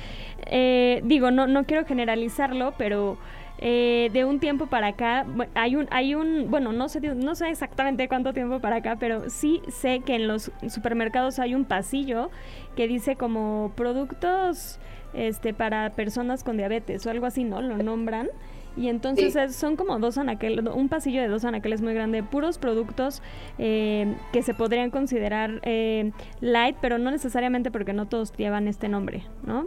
eh, 0.47 1.01
digo, 1.05 1.31
no, 1.31 1.47
no 1.47 1.65
quiero 1.65 1.87
generalizarlo, 1.87 2.75
pero 2.77 3.17
eh, 3.59 4.11
de 4.13 4.25
un 4.25 4.39
tiempo 4.39 4.67
para 4.67 4.89
acá 4.89 5.25
hay 5.55 5.77
un, 5.77 5.87
hay 5.91 6.15
un, 6.15 6.51
bueno, 6.51 6.73
no 6.73 6.89
sé, 6.89 7.01
no 7.01 7.35
sé 7.35 7.49
exactamente 7.49 8.09
cuánto 8.09 8.33
tiempo 8.35 8.61
para 8.61 8.77
acá, 8.77 8.97
pero 8.99 9.31
sí 9.31 9.63
sé 9.69 10.01
que 10.01 10.17
en 10.17 10.29
los 10.29 10.51
supermercados 10.69 11.39
hay 11.39 11.55
un 11.55 11.65
pasillo 11.65 12.31
que 12.77 12.87
dice 12.87 13.17
como 13.17 13.73
productos 13.77 14.79
este 15.15 15.55
para 15.55 15.91
personas 15.91 16.43
con 16.45 16.57
diabetes 16.57 17.07
o 17.07 17.11
algo 17.11 17.27
así, 17.27 17.45
¿no? 17.45 17.63
Lo 17.63 17.77
nombran. 17.79 18.29
Y 18.77 18.89
entonces 18.89 19.55
son 19.55 19.77
como 19.77 19.99
dos 19.99 20.19
anaqueles, 20.19 20.65
un 20.75 20.89
pasillo 20.89 21.21
de 21.21 21.29
dos 21.29 21.45
anaqueles 21.45 21.83
muy 21.83 21.95
grande, 21.95 22.23
puros 22.23 22.59
productos 22.59 23.23
eh, 23.59 24.17
que 24.33 24.43
se 24.43 24.55
podrían 24.55 24.91
considerar 24.91 25.61
eh, 25.65 26.13
light, 26.41 26.77
pero 26.81 26.99
no 26.99 27.11
necesariamente 27.11 27.71
porque 27.71 27.93
no 27.93 28.09
todos 28.09 28.33
llevan 28.37 28.69
este 28.69 28.89
nombre, 28.89 29.25
¿no? 29.45 29.67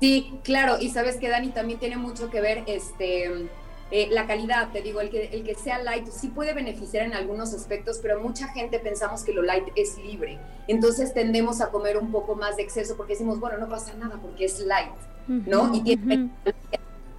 Sí, 0.00 0.34
claro, 0.42 0.76
y 0.80 0.90
sabes 0.90 1.16
que 1.16 1.28
Dani 1.28 1.50
también 1.50 1.78
tiene 1.78 1.96
mucho 1.96 2.28
que 2.28 2.40
ver 2.40 2.64
este 2.66 3.48
eh, 3.94 4.08
la 4.10 4.26
calidad, 4.26 4.70
te 4.72 4.80
digo, 4.80 5.02
el 5.02 5.10
que, 5.10 5.26
el 5.26 5.44
que 5.44 5.54
sea 5.54 5.78
light 5.82 6.06
sí 6.06 6.28
puede 6.28 6.54
beneficiar 6.54 7.04
en 7.04 7.12
algunos 7.12 7.52
aspectos, 7.52 7.98
pero 8.00 8.22
mucha 8.22 8.48
gente 8.48 8.78
pensamos 8.78 9.22
que 9.22 9.34
lo 9.34 9.42
light 9.42 9.64
es 9.76 9.98
libre. 9.98 10.38
Entonces 10.66 11.12
tendemos 11.12 11.60
a 11.60 11.70
comer 11.70 11.98
un 11.98 12.10
poco 12.10 12.34
más 12.34 12.56
de 12.56 12.62
exceso 12.62 12.96
porque 12.96 13.12
decimos, 13.12 13.38
bueno, 13.38 13.58
no 13.58 13.68
pasa 13.68 13.92
nada 13.98 14.18
porque 14.22 14.46
es 14.46 14.60
light, 14.60 14.94
¿no? 15.28 15.74
y 15.74 15.82
tiene 15.82 16.30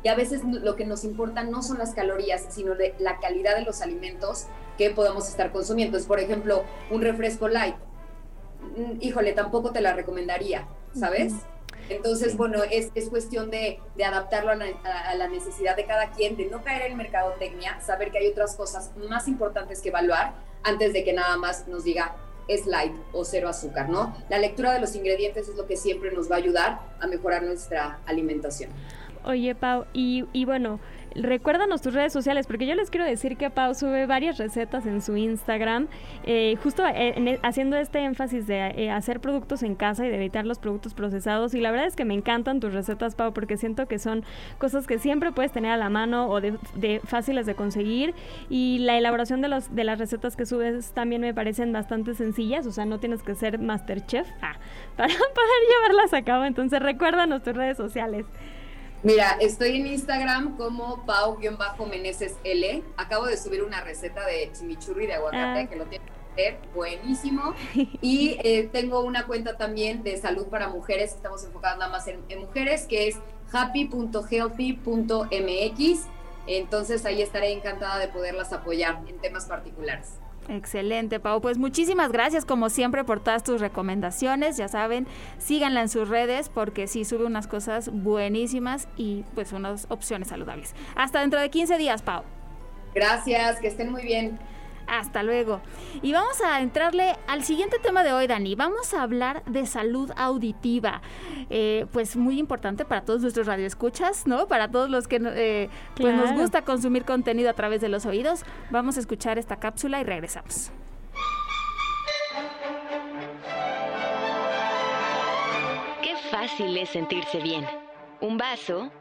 y 0.03 0.09
a 0.09 0.15
veces 0.15 0.41
lo 0.43 0.75
que 0.75 0.85
nos 0.85 1.03
importa 1.03 1.43
no 1.43 1.63
son 1.63 1.77
las 1.77 1.93
calorías, 1.93 2.45
sino 2.49 2.75
de 2.75 2.93
la 2.99 3.19
calidad 3.19 3.55
de 3.55 3.63
los 3.63 3.81
alimentos 3.81 4.45
que 4.77 4.89
podemos 4.89 5.29
estar 5.29 5.51
consumiendo. 5.51 5.97
Entonces, 5.97 6.07
por 6.07 6.19
ejemplo, 6.19 6.63
un 6.91 7.01
refresco 7.01 7.47
light, 7.47 7.75
mm, 8.77 8.97
híjole, 8.99 9.33
tampoco 9.33 9.71
te 9.71 9.81
la 9.81 9.93
recomendaría, 9.93 10.67
¿sabes? 10.93 11.33
Entonces, 11.89 12.37
bueno, 12.37 12.63
es, 12.63 12.91
es 12.95 13.09
cuestión 13.09 13.49
de, 13.49 13.79
de 13.95 14.05
adaptarlo 14.05 14.51
a 14.51 14.55
la, 14.55 14.65
a 14.65 15.15
la, 15.15 15.27
necesidad 15.27 15.75
de 15.75 15.85
cada 15.85 16.11
quien, 16.11 16.37
de 16.37 16.45
no 16.45 16.63
caer 16.63 16.91
en 16.91 16.97
mercadotecnia, 16.97 17.79
saber 17.81 18.11
que 18.11 18.19
hay 18.19 18.27
otras 18.27 18.55
cosas 18.55 18.91
más 19.09 19.27
importantes 19.27 19.81
que 19.81 19.89
evaluar 19.89 20.33
antes 20.63 20.93
de 20.93 21.03
que 21.03 21.13
nada 21.13 21.35
más 21.37 21.67
nos 21.67 21.83
diga 21.83 22.15
es 22.47 22.65
light 22.65 22.93
o 23.13 23.23
cero 23.23 23.49
azúcar, 23.49 23.89
¿no? 23.89 24.15
La 24.29 24.37
lectura 24.37 24.73
de 24.73 24.79
los 24.79 24.95
ingredientes 24.95 25.47
es 25.47 25.55
lo 25.55 25.65
que 25.65 25.77
siempre 25.77 26.11
nos 26.11 26.29
va 26.29 26.35
a 26.35 26.39
ayudar 26.39 26.79
a 26.99 27.07
mejorar 27.07 27.43
nuestra 27.43 27.99
alimentación. 28.05 28.69
Oye, 29.25 29.55
Pau, 29.55 29.85
y, 29.93 30.25
bueno, 30.43 30.81
recuérdanos 31.15 31.81
tus 31.81 31.93
redes 31.93 32.11
sociales, 32.11 32.45
porque 32.45 32.65
yo 32.65 32.75
les 32.75 32.89
quiero 32.89 33.05
decir 33.05 33.37
que 33.37 33.49
Pau 33.49 33.73
sube 33.73 34.05
varias 34.05 34.37
recetas 34.37 34.85
en 34.85 35.01
su 35.01 35.15
Instagram, 35.15 35.87
eh, 36.25 36.57
justo 36.61 36.85
eh, 36.85 37.13
e, 37.15 37.39
haciendo 37.41 37.77
este 37.77 37.99
énfasis 37.99 38.47
de 38.47 38.67
eh, 38.75 38.91
hacer 38.91 39.21
productos 39.21 39.63
en 39.63 39.75
casa 39.75 40.05
y 40.05 40.09
de 40.09 40.15
evitar 40.15 40.45
los 40.45 40.59
productos 40.59 40.93
procesados. 40.93 41.53
Y 41.53 41.61
la 41.61 41.71
verdad 41.71 41.87
es 41.87 41.95
que 41.95 42.03
me 42.03 42.13
encantan 42.13 42.59
tus 42.59 42.73
recetas, 42.73 43.15
Pau, 43.15 43.33
porque 43.33 43.55
siento 43.55 43.87
que 43.87 43.97
son 43.97 44.25
cosas 44.57 44.87
que 44.87 44.99
siempre 44.99 45.31
puedes 45.31 45.53
tener 45.53 45.71
a 45.71 45.77
la 45.77 45.89
mano 45.89 46.27
o 46.27 46.41
de, 46.41 46.99
fáciles 47.05 47.45
de 47.45 47.55
conseguir. 47.55 48.13
Y 48.49 48.79
la 48.79 48.97
elaboración 48.97 49.39
de, 49.39 49.47
los, 49.47 49.71
las 49.71 49.99
recetas 49.99 50.35
que 50.35 50.45
subes 50.45 50.91
también 50.91 51.21
me 51.21 51.33
parecen 51.33 51.71
bastante 51.71 52.13
sencillas, 52.13 52.67
o 52.67 52.71
sea, 52.71 52.83
no 52.83 52.99
tienes 52.99 53.23
que 53.23 53.35
ser 53.35 53.57
masterchef 53.57 54.27
ah, 54.41 54.57
para 54.97 55.13
poder 55.13 55.59
llevarlas 55.69 56.13
a 56.13 56.23
cabo. 56.23 56.43
Entonces, 56.43 56.81
recuérdanos 56.81 57.41
tus 57.41 57.55
redes 57.55 57.77
sociales. 57.77 58.25
Mira, 59.03 59.37
estoy 59.41 59.81
en 59.81 59.87
Instagram 59.87 60.55
como 60.55 61.05
Pau-Meneses 61.05 62.37
L. 62.45 62.81
Acabo 62.95 63.25
de 63.25 63.35
subir 63.35 63.61
una 63.61 63.81
receta 63.81 64.25
de 64.25 64.49
chimichurri 64.53 65.07
de 65.07 65.15
aguacate 65.15 65.59
ah. 65.59 65.67
que 65.67 65.75
lo 65.75 65.87
tiene 65.87 66.05
que 66.05 66.11
hacer 66.31 66.57
buenísimo. 66.73 67.53
Y 68.01 68.37
eh, 68.43 68.69
tengo 68.71 69.01
una 69.01 69.27
cuenta 69.27 69.57
también 69.57 70.03
de 70.03 70.15
salud 70.15 70.47
para 70.47 70.69
mujeres. 70.69 71.11
Estamos 71.11 71.43
enfocados 71.43 71.79
nada 71.79 71.91
más 71.91 72.07
en, 72.07 72.23
en 72.29 72.39
mujeres, 72.39 72.85
que 72.87 73.09
es 73.09 73.17
happy.healthy.mx. 73.51 76.07
Entonces 76.47 77.05
ahí 77.05 77.21
estaré 77.21 77.51
encantada 77.51 77.99
de 77.99 78.07
poderlas 78.07 78.53
apoyar 78.53 79.01
en 79.07 79.19
temas 79.19 79.47
particulares. 79.47 80.13
Excelente, 80.49 81.19
Pau. 81.19 81.41
Pues 81.41 81.57
muchísimas 81.57 82.11
gracias 82.11 82.45
como 82.45 82.69
siempre 82.69 83.03
por 83.03 83.21
todas 83.21 83.43
tus 83.43 83.61
recomendaciones. 83.61 84.57
Ya 84.57 84.67
saben, 84.67 85.07
síganla 85.37 85.81
en 85.81 85.89
sus 85.89 86.09
redes 86.09 86.49
porque 86.49 86.87
sí 86.87 87.05
sube 87.05 87.25
unas 87.25 87.47
cosas 87.47 87.89
buenísimas 87.91 88.87
y 88.97 89.23
pues 89.35 89.53
unas 89.53 89.85
opciones 89.89 90.27
saludables. 90.27 90.75
Hasta 90.95 91.21
dentro 91.21 91.39
de 91.39 91.49
15 91.49 91.77
días, 91.77 92.01
Pau. 92.01 92.23
Gracias, 92.93 93.59
que 93.59 93.67
estén 93.67 93.91
muy 93.91 94.03
bien. 94.03 94.37
Hasta 94.87 95.23
luego. 95.23 95.61
Y 96.01 96.11
vamos 96.13 96.41
a 96.41 96.61
entrarle 96.61 97.15
al 97.27 97.43
siguiente 97.43 97.79
tema 97.79 98.03
de 98.03 98.13
hoy, 98.13 98.27
Dani. 98.27 98.55
Vamos 98.55 98.93
a 98.93 99.01
hablar 99.01 99.43
de 99.45 99.65
salud 99.65 100.11
auditiva. 100.15 101.01
Eh, 101.49 101.85
pues 101.91 102.15
muy 102.15 102.39
importante 102.39 102.85
para 102.85 103.01
todos 103.01 103.21
nuestros 103.21 103.47
radioescuchas, 103.47 104.27
¿no? 104.27 104.47
Para 104.47 104.69
todos 104.69 104.89
los 104.89 105.07
que 105.07 105.21
eh, 105.23 105.69
pues 105.95 106.15
nos 106.15 106.31
gusta 106.33 106.63
consumir 106.63 107.05
contenido 107.05 107.49
a 107.49 107.53
través 107.53 107.81
de 107.81 107.89
los 107.89 108.05
oídos. 108.05 108.43
Vamos 108.69 108.97
a 108.97 108.99
escuchar 108.99 109.37
esta 109.37 109.57
cápsula 109.57 109.99
y 110.01 110.03
regresamos. 110.03 110.71
Qué 116.01 116.15
fácil 116.29 116.77
es 116.77 116.89
sentirse 116.89 117.39
bien. 117.39 117.65
Un 118.21 118.37
vaso, 118.37 118.91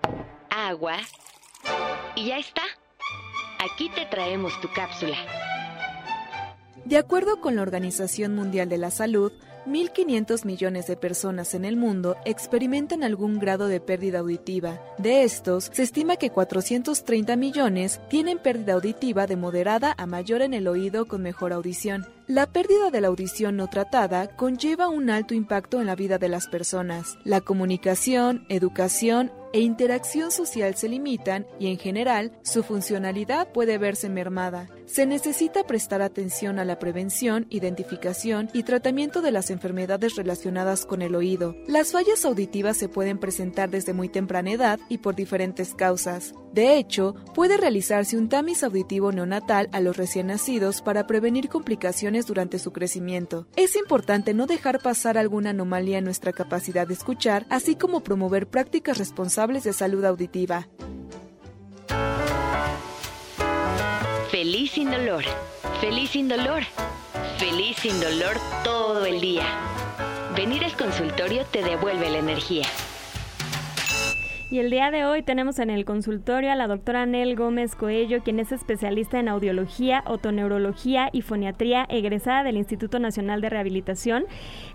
agua 0.50 0.96
y 2.14 2.26
ya 2.26 2.38
está. 2.38 2.62
Aquí 3.58 3.88
te 3.90 4.06
traemos 4.06 4.60
tu 4.60 4.68
cápsula. 4.72 5.16
De 6.84 6.98
acuerdo 6.98 7.40
con 7.40 7.54
la 7.54 7.62
Organización 7.62 8.34
Mundial 8.34 8.68
de 8.68 8.76
la 8.76 8.90
Salud, 8.90 9.32
1.500 9.66 10.44
millones 10.44 10.88
de 10.88 10.96
personas 10.96 11.54
en 11.54 11.64
el 11.64 11.76
mundo 11.76 12.16
experimentan 12.24 13.04
algún 13.04 13.38
grado 13.38 13.68
de 13.68 13.80
pérdida 13.80 14.18
auditiva. 14.18 14.80
De 14.98 15.22
estos, 15.22 15.70
se 15.72 15.84
estima 15.84 16.16
que 16.16 16.30
430 16.30 17.36
millones 17.36 18.00
tienen 18.08 18.38
pérdida 18.38 18.72
auditiva 18.72 19.28
de 19.28 19.36
moderada 19.36 19.94
a 19.96 20.06
mayor 20.06 20.42
en 20.42 20.54
el 20.54 20.66
oído 20.66 21.06
con 21.06 21.22
mejor 21.22 21.52
audición. 21.52 22.04
La 22.26 22.46
pérdida 22.46 22.90
de 22.90 23.00
la 23.00 23.08
audición 23.08 23.56
no 23.56 23.68
tratada 23.68 24.26
conlleva 24.36 24.88
un 24.88 25.10
alto 25.10 25.34
impacto 25.34 25.80
en 25.80 25.86
la 25.86 25.94
vida 25.94 26.18
de 26.18 26.28
las 26.28 26.48
personas. 26.48 27.16
La 27.22 27.40
comunicación, 27.40 28.44
educación 28.48 29.30
e 29.52 29.60
interacción 29.60 30.30
social 30.30 30.74
se 30.74 30.88
limitan 30.88 31.46
y 31.58 31.68
en 31.68 31.78
general 31.78 32.32
su 32.42 32.62
funcionalidad 32.62 33.52
puede 33.52 33.78
verse 33.78 34.08
mermada. 34.08 34.68
Se 34.86 35.06
necesita 35.06 35.64
prestar 35.64 36.02
atención 36.02 36.58
a 36.58 36.66
la 36.66 36.78
prevención, 36.78 37.46
identificación 37.48 38.50
y 38.52 38.64
tratamiento 38.64 39.22
de 39.22 39.30
las 39.30 39.50
enfermedades 39.50 40.16
relacionadas 40.16 40.84
con 40.84 41.00
el 41.00 41.14
oído. 41.14 41.54
Las 41.66 41.92
fallas 41.92 42.24
auditivas 42.26 42.76
se 42.76 42.90
pueden 42.90 43.18
presentar 43.18 43.70
desde 43.70 43.94
muy 43.94 44.10
temprana 44.10 44.50
edad 44.50 44.80
y 44.90 44.98
por 44.98 45.14
diferentes 45.14 45.74
causas. 45.74 46.34
De 46.52 46.76
hecho, 46.76 47.14
puede 47.34 47.56
realizarse 47.56 48.18
un 48.18 48.28
tamiz 48.28 48.62
auditivo 48.62 49.10
neonatal 49.10 49.70
a 49.72 49.80
los 49.80 49.96
recién 49.96 50.26
nacidos 50.26 50.82
para 50.82 51.06
prevenir 51.06 51.48
complicaciones 51.48 52.26
durante 52.26 52.58
su 52.58 52.72
crecimiento. 52.72 53.46
Es 53.56 53.74
importante 53.76 54.34
no 54.34 54.46
dejar 54.46 54.80
pasar 54.80 55.16
alguna 55.16 55.50
anomalía 55.50 55.98
en 55.98 56.04
nuestra 56.04 56.32
capacidad 56.32 56.86
de 56.86 56.92
escuchar, 56.92 57.46
así 57.48 57.76
como 57.76 58.00
promover 58.00 58.46
prácticas 58.46 58.98
de 59.42 59.72
salud 59.72 60.04
auditiva. 60.04 60.68
Feliz 64.30 64.70
sin 64.70 64.90
dolor. 64.90 65.24
Feliz 65.80 66.10
sin 66.10 66.28
dolor. 66.28 66.62
Feliz 67.38 67.76
sin 67.78 68.00
dolor 68.00 68.36
todo 68.62 69.04
el 69.04 69.20
día. 69.20 69.44
Venir 70.36 70.64
al 70.64 70.76
consultorio 70.76 71.44
te 71.46 71.64
devuelve 71.64 72.08
la 72.08 72.18
energía. 72.18 72.66
Y 74.52 74.58
el 74.58 74.68
día 74.68 74.90
de 74.90 75.06
hoy 75.06 75.22
tenemos 75.22 75.58
en 75.60 75.70
el 75.70 75.86
consultorio 75.86 76.52
a 76.52 76.54
la 76.54 76.66
doctora 76.66 77.06
Nel 77.06 77.36
Gómez 77.36 77.74
Coello, 77.74 78.22
quien 78.22 78.38
es 78.38 78.52
especialista 78.52 79.18
en 79.18 79.28
audiología, 79.28 80.04
otoneurología 80.06 81.08
y 81.10 81.22
foniatría, 81.22 81.86
egresada 81.88 82.42
del 82.42 82.58
Instituto 82.58 82.98
Nacional 82.98 83.40
de 83.40 83.48
Rehabilitación. 83.48 84.26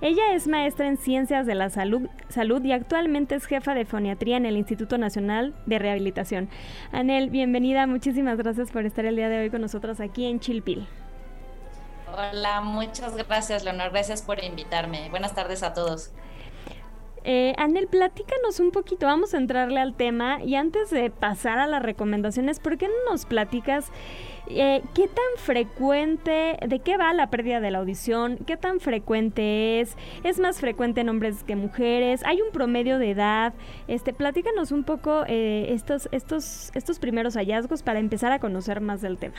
Ella 0.02 0.34
es 0.34 0.48
maestra 0.48 0.88
en 0.88 0.98
Ciencias 0.98 1.46
de 1.46 1.54
la 1.54 1.70
Salud, 1.70 2.10
salud 2.28 2.64
y 2.66 2.72
actualmente 2.72 3.36
es 3.36 3.46
jefa 3.46 3.76
de 3.76 3.86
foniatría 3.86 4.38
en 4.38 4.48
el 4.48 4.58
Instituto 4.58 4.98
Nacional 4.98 5.54
de 5.68 5.78
Rehabilitación. 5.78 6.50
Anel, 6.92 7.30
bienvenida, 7.30 7.86
muchísimas 7.86 8.40
gracias 8.40 8.72
por 8.72 8.84
estar 8.84 9.06
el 9.06 9.16
día 9.16 9.30
de 9.30 9.42
hoy 9.42 9.52
con 9.52 9.62
nosotros 9.62 10.00
aquí 10.00 10.26
en 10.26 10.40
Chilpil. 10.40 10.88
Hola, 12.12 12.62
muchas 12.62 13.16
gracias, 13.16 13.64
Leonor. 13.64 13.92
Gracias 13.92 14.24
por 14.24 14.44
invitarme. 14.44 15.12
Buenas 15.12 15.36
tardes 15.36 15.62
a 15.62 15.76
todos. 15.76 16.14
Eh, 17.30 17.54
Anel, 17.58 17.88
platícanos 17.88 18.62
un 18.62 18.72
poquito, 18.72 19.06
vamos 19.06 19.34
a 19.34 19.38
entrarle 19.38 19.82
al 19.82 19.94
tema 19.96 20.42
y 20.42 20.56
antes 20.56 20.90
de 20.92 21.10
pasar 21.10 21.60
a 21.60 21.68
las 21.68 21.84
recomendaciones, 21.84 22.62
¿por 22.62 22.78
qué 22.78 22.88
no 22.88 23.12
nos 23.12 23.26
platicas 23.26 23.92
eh, 24.48 24.82
qué 24.96 25.10
tan 25.10 25.26
frecuente, 25.36 26.58
de 26.66 26.80
qué 26.80 26.96
va 26.96 27.14
la 27.14 27.30
pérdida 27.30 27.60
de 27.60 27.70
la 27.70 27.80
audición, 27.80 28.38
qué 28.48 28.56
tan 28.56 28.80
frecuente 28.80 29.82
es, 29.82 29.98
es 30.24 30.40
más 30.40 30.62
frecuente 30.62 31.02
en 31.02 31.10
hombres 31.10 31.44
que 31.44 31.58
mujeres, 31.58 32.24
hay 32.24 32.40
un 32.40 32.54
promedio 32.54 32.98
de 32.98 33.12
edad, 33.12 33.54
este, 33.90 34.14
platícanos 34.14 34.72
un 34.72 34.86
poco 34.86 35.26
eh, 35.28 35.74
estos, 35.74 36.08
estos, 36.14 36.72
estos 36.76 36.98
primeros 36.98 37.34
hallazgos 37.36 37.84
para 37.84 38.00
empezar 38.00 38.32
a 38.32 38.40
conocer 38.40 38.80
más 38.80 39.02
del 39.02 39.18
tema. 39.18 39.36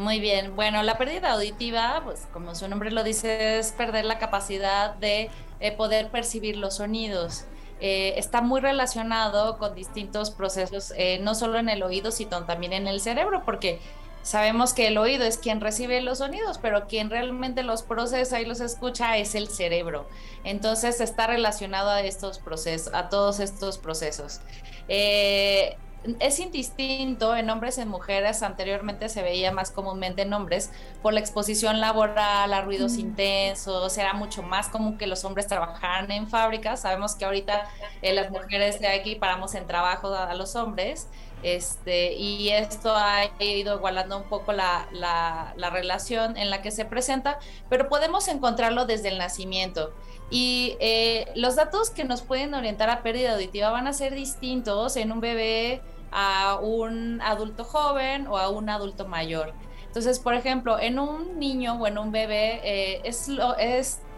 Muy 0.00 0.18
bien, 0.18 0.56
bueno, 0.56 0.82
la 0.82 0.96
pérdida 0.96 1.32
auditiva, 1.32 2.00
pues 2.02 2.26
como 2.32 2.54
su 2.54 2.66
nombre 2.68 2.90
lo 2.90 3.04
dice, 3.04 3.58
es 3.58 3.72
perder 3.72 4.06
la 4.06 4.18
capacidad 4.18 4.94
de 4.94 5.28
eh, 5.60 5.72
poder 5.72 6.08
percibir 6.08 6.56
los 6.56 6.76
sonidos. 6.76 7.44
Eh, 7.82 8.14
está 8.16 8.40
muy 8.40 8.62
relacionado 8.62 9.58
con 9.58 9.74
distintos 9.74 10.30
procesos, 10.30 10.94
eh, 10.96 11.18
no 11.20 11.34
solo 11.34 11.58
en 11.58 11.68
el 11.68 11.82
oído, 11.82 12.12
sino 12.12 12.46
también 12.46 12.72
en 12.72 12.88
el 12.88 13.02
cerebro, 13.02 13.42
porque 13.44 13.78
sabemos 14.22 14.72
que 14.72 14.86
el 14.86 14.96
oído 14.96 15.26
es 15.26 15.36
quien 15.36 15.60
recibe 15.60 16.00
los 16.00 16.16
sonidos, 16.16 16.56
pero 16.56 16.86
quien 16.86 17.10
realmente 17.10 17.62
los 17.62 17.82
procesa 17.82 18.40
y 18.40 18.46
los 18.46 18.60
escucha 18.60 19.18
es 19.18 19.34
el 19.34 19.48
cerebro. 19.48 20.08
Entonces 20.44 21.02
está 21.02 21.26
relacionado 21.26 21.90
a 21.90 22.00
estos 22.00 22.38
procesos, 22.38 22.94
a 22.94 23.10
todos 23.10 23.38
estos 23.38 23.76
procesos. 23.76 24.40
Eh, 24.88 25.76
es 26.18 26.38
indistinto 26.40 27.36
en 27.36 27.50
hombres 27.50 27.76
y 27.78 27.82
en 27.82 27.88
mujeres, 27.88 28.42
anteriormente 28.42 29.08
se 29.08 29.22
veía 29.22 29.52
más 29.52 29.70
comúnmente 29.70 30.22
en 30.22 30.32
hombres 30.32 30.70
por 31.02 31.12
la 31.12 31.20
exposición 31.20 31.80
laboral 31.80 32.52
a 32.52 32.62
ruidos 32.62 32.96
intensos, 32.96 33.98
era 33.98 34.14
mucho 34.14 34.42
más 34.42 34.68
común 34.68 34.96
que 34.96 35.06
los 35.06 35.24
hombres 35.24 35.46
trabajaran 35.46 36.10
en 36.10 36.26
fábricas, 36.26 36.80
sabemos 36.80 37.14
que 37.14 37.26
ahorita 37.26 37.68
eh, 38.00 38.14
las 38.14 38.30
mujeres 38.30 38.80
de 38.80 38.88
aquí 38.88 39.16
paramos 39.16 39.54
en 39.54 39.66
trabajo 39.66 40.14
a, 40.14 40.34
los 40.34 40.56
hombres, 40.56 41.08
este, 41.42 42.12
y 42.14 42.50
esto 42.50 42.94
ha 42.94 43.24
ido 43.38 43.76
igualando 43.76 44.16
un 44.16 44.24
poco 44.24 44.52
la, 44.52 44.88
la, 44.92 45.70
relación 45.70 46.36
en 46.36 46.50
la 46.50 46.62
que 46.62 46.70
se 46.70 46.84
presenta, 46.84 47.38
pero 47.68 47.88
podemos 47.88 48.28
encontrarlo 48.28 48.86
desde 48.86 49.08
el 49.08 49.18
nacimiento. 49.18 49.92
Y 50.30 50.76
eh, 50.80 51.26
los 51.34 51.56
datos 51.56 51.90
que 51.90 52.04
nos 52.04 52.22
pueden 52.22 52.54
orientar 52.54 52.88
a 52.88 53.02
pérdida 53.02 53.34
auditiva 53.34 53.70
van 53.70 53.86
a 53.86 53.92
ser 53.92 54.14
distintos 54.14 54.96
en 54.96 55.10
un 55.10 55.20
bebé, 55.20 55.82
a 56.12 56.58
un 56.62 57.20
adulto 57.20 57.64
joven 57.64 58.26
o 58.28 58.38
a 58.38 58.48
un 58.48 58.68
adulto 58.68 59.06
mayor. 59.06 59.52
Entonces, 59.86 60.20
por 60.20 60.34
ejemplo, 60.34 60.78
en 60.78 61.00
un 61.00 61.38
niño 61.38 61.74
o 61.74 61.86
en 61.86 61.98
un 61.98 62.12
bebé, 62.12 62.60
eh, 62.62 63.00
es 63.04 63.28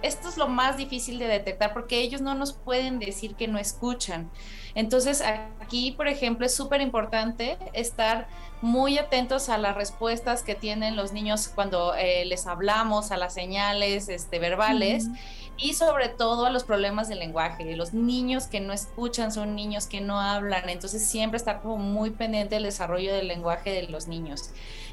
esto 0.02 0.28
es 0.28 0.36
lo 0.36 0.48
más 0.48 0.76
difícil 0.76 1.18
de 1.18 1.26
detectar 1.26 1.72
porque 1.72 2.00
ellos 2.00 2.20
no 2.20 2.34
nos 2.34 2.52
pueden 2.52 2.98
decir 2.98 3.36
que 3.36 3.48
no 3.48 3.58
escuchan. 3.58 4.30
Entonces, 4.74 5.22
aquí, 5.60 5.92
por 5.92 6.08
ejemplo, 6.08 6.44
es 6.44 6.54
súper 6.54 6.80
importante 6.80 7.56
estar 7.72 8.26
muy 8.62 8.96
atentos 8.96 9.48
a 9.48 9.58
las 9.58 9.74
respuestas 9.74 10.42
que 10.42 10.54
tienen 10.54 10.96
los 10.96 11.12
niños 11.12 11.48
cuando 11.48 11.94
eh, 11.94 12.24
les 12.24 12.46
hablamos, 12.46 13.10
a 13.10 13.16
las 13.16 13.34
señales 13.34 14.08
este, 14.08 14.38
verbales 14.38 15.08
y 15.56 15.74
sobre 15.74 16.08
todo 16.08 16.46
a 16.46 16.50
los 16.50 16.64
problemas 16.64 17.08
del 17.08 17.18
lenguaje. 17.18 17.76
Los 17.76 17.92
niños 17.92 18.46
que 18.46 18.60
no 18.60 18.72
escuchan 18.72 19.32
son 19.32 19.54
niños 19.56 19.86
que 19.86 20.00
no 20.00 20.20
hablan, 20.20 20.68
entonces 20.68 21.04
siempre 21.04 21.36
estar 21.36 21.60
como 21.60 21.76
muy 21.76 22.10
pendiente 22.10 22.54
del 22.54 22.64
desarrollo 22.64 23.12
del 23.12 23.28
lenguaje 23.28 23.70
de 23.70 23.82
los 23.88 24.06
niños. 24.06 24.50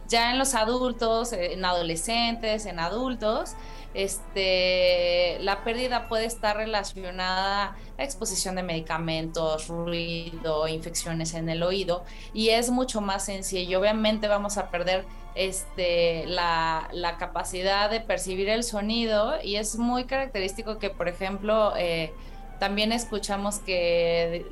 Ya 0.07 0.31
en 0.31 0.39
los 0.39 0.55
adultos, 0.55 1.33
en 1.33 1.63
adolescentes, 1.63 2.65
en 2.65 2.79
adultos, 2.79 3.55
este, 3.93 5.37
la 5.41 5.63
pérdida 5.63 6.07
puede 6.07 6.25
estar 6.25 6.57
relacionada 6.57 7.75
a 7.97 8.03
exposición 8.03 8.55
de 8.55 8.63
medicamentos, 8.63 9.67
ruido, 9.67 10.67
infecciones 10.67 11.33
en 11.33 11.49
el 11.49 11.63
oído 11.63 12.03
y 12.33 12.49
es 12.49 12.69
mucho 12.69 13.01
más 13.01 13.29
sencillo. 13.59 13.79
Obviamente 13.79 14.27
vamos 14.27 14.57
a 14.57 14.69
perder 14.69 15.05
este, 15.35 16.25
la, 16.27 17.15
capacidad 17.19 17.89
de 17.89 17.99
percibir 18.01 18.49
el 18.49 18.63
sonido 18.63 19.35
y 19.43 19.55
es 19.55 19.77
muy 19.77 20.05
característico 20.05 20.79
que, 20.79 20.89
por 20.89 21.07
ejemplo, 21.07 21.73
eh, 21.77 22.13
también 22.59 22.91
escuchamos 22.91 23.59
que 23.59 24.45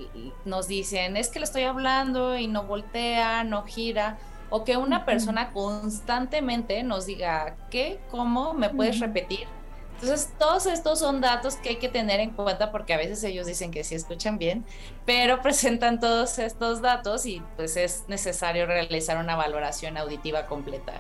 nos 0.46 0.68
dicen, 0.68 1.18
es 1.18 1.30
que 1.30 1.40
le 1.40 1.46
estoy 1.46 1.64
hablando 1.64 2.38
y 2.38 2.48
no 2.48 2.64
voltea, 2.64 3.44
no 3.44 3.64
gira 3.64 4.18
o 4.50 4.64
que 4.64 4.78
una 4.78 5.06
persona 5.06 5.52
constantemente 5.52 6.82
nos 6.84 7.06
diga, 7.06 7.58
¿qué? 7.70 8.00
¿Cómo? 8.10 8.54
¿Me 8.54 8.70
puedes 8.70 9.00
repetir? 9.00 9.57
Entonces, 10.02 10.32
todos 10.38 10.68
estos 10.68 11.00
son 11.00 11.22
datos 11.22 11.56
que 11.56 11.70
hay 11.70 11.76
que 11.78 11.90
tener 11.90 12.20
en 12.20 12.30
cuenta 12.32 12.72
porque 12.72 12.94
a 12.94 12.98
veces 12.98 13.24
ellos 13.24 13.48
dicen 13.48 13.72
que 13.72 13.84
sí 13.84 13.96
escuchan 13.96 14.38
bien, 14.38 14.64
pero 15.06 15.42
presentan 15.42 16.00
todos 16.00 16.38
estos 16.38 16.82
datos 16.82 17.26
y 17.26 17.42
pues 17.56 17.78
es 17.78 18.04
necesario 18.08 18.68
realizar 18.68 19.18
una 19.18 19.36
valoración 19.36 19.98
auditiva 19.98 20.46
completa. 20.46 20.94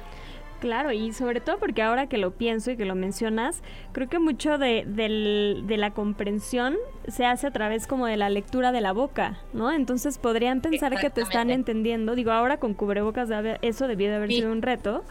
Claro, 0.60 0.92
y 0.92 1.14
sobre 1.14 1.40
todo 1.40 1.60
porque 1.60 1.84
ahora 1.84 2.08
que 2.08 2.18
lo 2.18 2.32
pienso 2.32 2.72
y 2.72 2.78
que 2.78 2.86
lo 2.86 2.96
mencionas, 2.96 3.62
creo 3.92 4.10
que 4.10 4.18
mucho 4.18 4.58
de, 4.58 4.86
de, 4.88 5.78
la 5.78 5.92
comprensión 5.92 6.76
se 7.08 7.26
hace 7.26 7.46
a 7.46 7.52
través 7.52 7.86
como 7.86 8.08
de 8.08 8.18
la 8.18 8.30
lectura 8.30 8.72
de 8.72 8.82
la 8.82 8.92
boca, 8.92 9.38
¿no? 9.54 9.72
Entonces 9.72 10.18
podrían 10.18 10.62
pensar 10.62 11.00
que 11.00 11.12
te 11.12 11.22
están 11.22 11.52
entendiendo. 11.52 12.16
Digo, 12.16 12.32
ahora 12.32 12.58
con 12.58 12.74
cubrebocas 12.74 13.30
eso 13.62 13.88
debió 13.88 14.10
de 14.10 14.16
haber 14.16 14.32
sido 14.32 14.52
un 14.52 14.64
reto, 14.64 15.04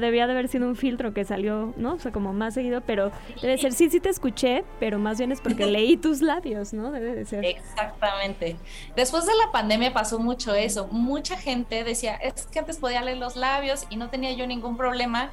debía 0.00 0.26
de 0.26 0.32
haber 0.32 0.48
sido 0.48 0.66
un 0.66 0.76
filtro 0.76 1.12
que 1.12 1.24
salió, 1.24 1.74
¿no? 1.76 1.94
O 1.94 1.98
sea, 1.98 2.12
como 2.12 2.32
más 2.32 2.54
seguido, 2.54 2.80
pero 2.80 3.12
debe 3.40 3.58
ser, 3.58 3.72
sí, 3.72 3.90
sí 3.90 4.00
te 4.00 4.08
escuché, 4.08 4.64
pero 4.80 4.98
más 4.98 5.18
bien 5.18 5.32
es 5.32 5.40
porque 5.40 5.66
leí 5.66 5.96
tus 5.96 6.22
labios, 6.22 6.72
¿no? 6.72 6.90
Debe 6.90 7.14
de 7.14 7.24
ser. 7.24 7.44
Exactamente. 7.44 8.56
Después 8.96 9.26
de 9.26 9.32
la 9.34 9.52
pandemia 9.52 9.92
pasó 9.92 10.18
mucho 10.18 10.54
eso. 10.54 10.88
Mucha 10.88 11.36
gente 11.36 11.84
decía, 11.84 12.14
es 12.16 12.46
que 12.46 12.58
antes 12.58 12.78
podía 12.78 13.02
leer 13.02 13.18
los 13.18 13.36
labios 13.36 13.86
y 13.90 13.96
no 13.96 14.08
tenía 14.08 14.32
yo 14.32 14.46
ningún 14.46 14.76
problema, 14.76 15.30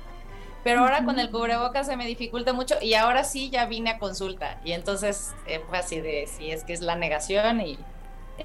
pero 0.64 0.82
ahora 0.82 1.04
con 1.04 1.20
el 1.20 1.32
cubrebocas 1.32 1.88
se 1.88 1.98
me 1.98 2.06
dificulta 2.06 2.54
mucho 2.54 2.76
y 2.82 2.94
ahora 2.94 3.24
sí 3.24 3.50
ya 3.50 3.66
vine 3.66 3.92
a 3.92 4.00
consulta. 4.00 4.60
Y 4.64 4.74
entonces 4.74 5.34
eh, 5.48 5.62
fue 5.68 5.78
así 5.78 6.00
de, 6.02 6.28
sí, 6.28 6.52
es 6.52 6.64
que 6.64 6.74
es 6.74 6.82
la 6.82 6.96
negación 6.96 7.62
y 7.62 7.78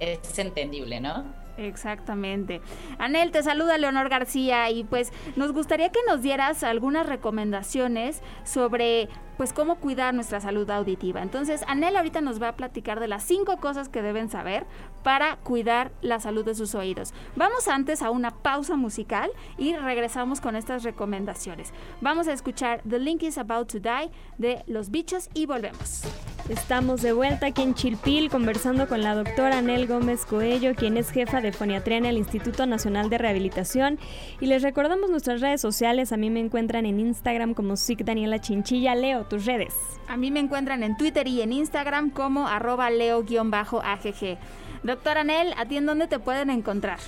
es 0.00 0.38
entendible, 0.38 1.00
¿no? 1.00 1.45
Exactamente. 1.56 2.60
Anel, 2.98 3.30
te 3.30 3.42
saluda 3.42 3.78
Leonor 3.78 4.08
García 4.08 4.70
y 4.70 4.84
pues 4.84 5.12
nos 5.36 5.52
gustaría 5.52 5.90
que 5.90 6.00
nos 6.06 6.22
dieras 6.22 6.62
algunas 6.62 7.06
recomendaciones 7.06 8.22
sobre 8.44 9.08
pues 9.36 9.52
cómo 9.52 9.76
cuidar 9.76 10.14
nuestra 10.14 10.40
salud 10.40 10.68
auditiva. 10.70 11.22
Entonces, 11.22 11.62
Anel 11.66 11.96
ahorita 11.96 12.20
nos 12.20 12.40
va 12.40 12.48
a 12.48 12.56
platicar 12.56 13.00
de 13.00 13.08
las 13.08 13.22
cinco 13.24 13.58
cosas 13.58 13.88
que 13.88 14.02
deben 14.02 14.30
saber 14.30 14.66
para 15.02 15.36
cuidar 15.36 15.92
la 16.02 16.20
salud 16.20 16.44
de 16.44 16.54
sus 16.54 16.74
oídos. 16.74 17.12
Vamos 17.36 17.68
antes 17.68 18.02
a 18.02 18.10
una 18.10 18.30
pausa 18.30 18.76
musical 18.76 19.30
y 19.58 19.74
regresamos 19.76 20.40
con 20.40 20.56
estas 20.56 20.82
recomendaciones. 20.82 21.72
Vamos 22.00 22.28
a 22.28 22.32
escuchar 22.32 22.80
The 22.88 22.98
Link 22.98 23.22
is 23.22 23.38
About 23.38 23.70
to 23.72 23.80
Die 23.80 24.10
de 24.38 24.62
Los 24.66 24.90
Bichos 24.90 25.28
y 25.34 25.46
volvemos. 25.46 26.02
Estamos 26.48 27.02
de 27.02 27.12
vuelta 27.12 27.46
aquí 27.46 27.62
en 27.62 27.74
Chilpil 27.74 28.30
conversando 28.30 28.86
con 28.86 29.02
la 29.02 29.16
doctora 29.16 29.58
Anel 29.58 29.88
Gómez 29.88 30.24
Coello, 30.24 30.76
quien 30.76 30.96
es 30.96 31.10
jefa 31.10 31.40
de 31.40 31.50
foniatría 31.50 31.98
en 31.98 32.04
el 32.04 32.16
Instituto 32.16 32.66
Nacional 32.66 33.10
de 33.10 33.18
Rehabilitación. 33.18 33.98
Y 34.40 34.46
les 34.46 34.62
recordamos 34.62 35.10
nuestras 35.10 35.40
redes 35.40 35.60
sociales. 35.60 36.12
A 36.12 36.16
mí 36.16 36.30
me 36.30 36.38
encuentran 36.38 36.86
en 36.86 37.00
Instagram 37.00 37.52
como 37.54 37.76
SIC 37.76 38.04
Daniela 38.04 38.40
Chinchilla. 38.40 38.94
Leo, 38.94 39.25
tus 39.28 39.44
redes. 39.44 39.74
A 40.08 40.16
mí 40.16 40.30
me 40.30 40.40
encuentran 40.40 40.82
en 40.82 40.96
Twitter 40.96 41.26
y 41.26 41.42
en 41.42 41.52
Instagram 41.52 42.10
como 42.10 42.46
arroba 42.46 42.90
leo-agg. 42.90 44.38
Doctora 44.82 45.20
Anel, 45.22 45.54
¿a 45.56 45.66
ti 45.66 45.76
en 45.76 45.86
dónde 45.86 46.06
te 46.06 46.18
pueden 46.18 46.50
encontrar? 46.50 46.98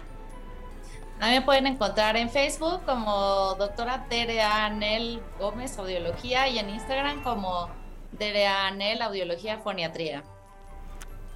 A 1.21 1.27
mí 1.29 1.33
me 1.33 1.43
pueden 1.43 1.67
encontrar 1.67 2.17
en 2.17 2.31
Facebook 2.31 2.81
como 2.85 3.55
doctora 3.57 4.07
Tere 4.09 4.41
Anel 4.41 5.21
Gómez 5.39 5.77
Audiología 5.79 6.49
y 6.49 6.59
en 6.59 6.71
Instagram 6.71 7.23
como 7.23 7.69
de 8.13 8.47
Anel 8.47 9.03
Audiología 9.03 9.59
Foniatría. 9.59 10.23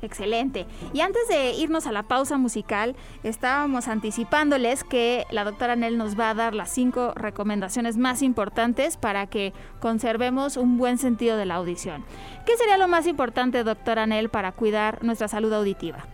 Excelente. 0.02 0.66
Y 0.92 1.00
antes 1.00 1.28
de 1.28 1.52
irnos 1.52 1.86
a 1.86 1.92
la 1.92 2.02
pausa 2.02 2.36
musical, 2.36 2.96
estábamos 3.22 3.86
anticipándoles 3.86 4.82
que 4.82 5.26
la 5.30 5.44
doctora 5.44 5.74
Anel 5.74 5.96
nos 5.96 6.18
va 6.18 6.30
a 6.30 6.34
dar 6.34 6.56
las 6.56 6.70
cinco 6.70 7.12
recomendaciones 7.14 7.96
más 7.96 8.20
importantes 8.20 8.96
para 8.96 9.28
que 9.28 9.52
conservemos 9.80 10.56
un 10.56 10.76
buen 10.76 10.98
sentido 10.98 11.36
de 11.36 11.46
la 11.46 11.54
audición. 11.54 12.04
¿Qué 12.44 12.56
sería 12.56 12.78
lo 12.78 12.88
más 12.88 13.06
importante, 13.06 13.62
doctora 13.62 14.02
Anel, 14.02 14.28
para 14.28 14.50
cuidar 14.50 15.04
nuestra 15.04 15.28
salud 15.28 15.52
auditiva? 15.52 16.04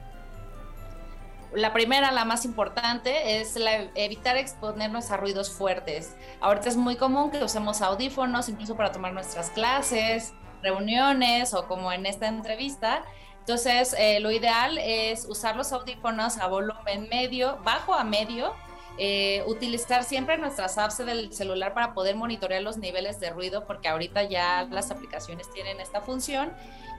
La 1.54 1.72
primera, 1.72 2.12
la 2.12 2.26
más 2.26 2.44
importante, 2.44 3.40
es 3.40 3.54
evitar 3.94 4.36
exponernos 4.36 5.10
a 5.10 5.16
ruidos 5.16 5.50
fuertes. 5.50 6.14
Ahorita 6.42 6.68
es 6.68 6.76
muy 6.76 6.96
común 6.96 7.30
que 7.30 7.42
usemos 7.42 7.80
audífonos, 7.80 8.50
incluso 8.50 8.76
para 8.76 8.92
tomar 8.92 9.14
nuestras 9.14 9.48
clases, 9.48 10.34
reuniones 10.62 11.54
o 11.54 11.66
como 11.66 11.90
en 11.90 12.04
esta 12.04 12.28
entrevista. 12.28 13.02
Entonces, 13.48 13.96
eh, 13.98 14.20
lo 14.20 14.30
ideal 14.30 14.76
es 14.76 15.24
usar 15.24 15.56
los 15.56 15.72
audífonos 15.72 16.36
a 16.36 16.48
volumen 16.48 17.08
medio, 17.08 17.58
bajo 17.64 17.94
a 17.94 18.04
medio, 18.04 18.52
eh, 18.98 19.42
utilizar 19.46 20.04
siempre 20.04 20.36
nuestras 20.36 20.76
apps 20.76 20.98
del 20.98 21.32
celular 21.32 21.72
para 21.72 21.94
poder 21.94 22.14
monitorear 22.14 22.60
los 22.60 22.76
niveles 22.76 23.20
de 23.20 23.30
ruido, 23.30 23.66
porque 23.66 23.88
ahorita 23.88 24.24
ya 24.24 24.68
las 24.70 24.90
aplicaciones 24.90 25.50
tienen 25.50 25.80
esta 25.80 26.02
función, 26.02 26.52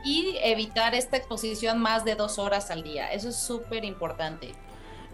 y 0.04 0.38
evitar 0.42 0.96
esta 0.96 1.18
exposición 1.18 1.78
más 1.78 2.04
de 2.04 2.16
dos 2.16 2.40
horas 2.40 2.72
al 2.72 2.82
día. 2.82 3.14
Eso 3.14 3.30
es 3.30 3.36
súper 3.36 3.86
importante. 3.86 4.56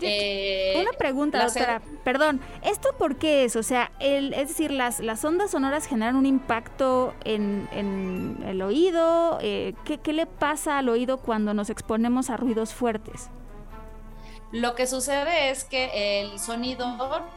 Eh, 0.02 0.78
una 0.80 0.92
pregunta, 0.98 1.44
doctora. 1.44 1.82
Perdón, 2.04 2.42
¿esto 2.64 2.90
por 2.98 3.16
qué 3.16 3.46
es? 3.46 3.56
O 3.56 3.64
sea, 3.64 3.92
el, 4.00 4.34
es 4.34 4.50
decir, 4.50 4.72
las, 4.72 5.00
las 5.00 5.24
ondas 5.24 5.52
sonoras 5.52 5.88
generan 5.88 6.16
un 6.16 6.26
impacto 6.26 7.14
en, 7.24 7.68
en 7.72 8.44
el 8.46 8.62
oído. 8.62 9.40
Eh, 9.42 9.74
¿qué, 9.86 10.00
¿Qué 10.00 10.14
le 10.14 10.26
pasa 10.26 10.78
al 10.78 10.90
oído 10.90 11.18
cuando 11.18 11.54
nos 11.54 11.70
exponemos 11.70 12.30
a 12.30 12.38
ruidos 12.38 12.74
fuertes? 12.74 13.30
Lo 14.52 14.76
que 14.76 14.88
sucede 14.88 15.50
es 15.50 15.64
que 15.64 16.22
el 16.22 16.40
sonido 16.40 16.88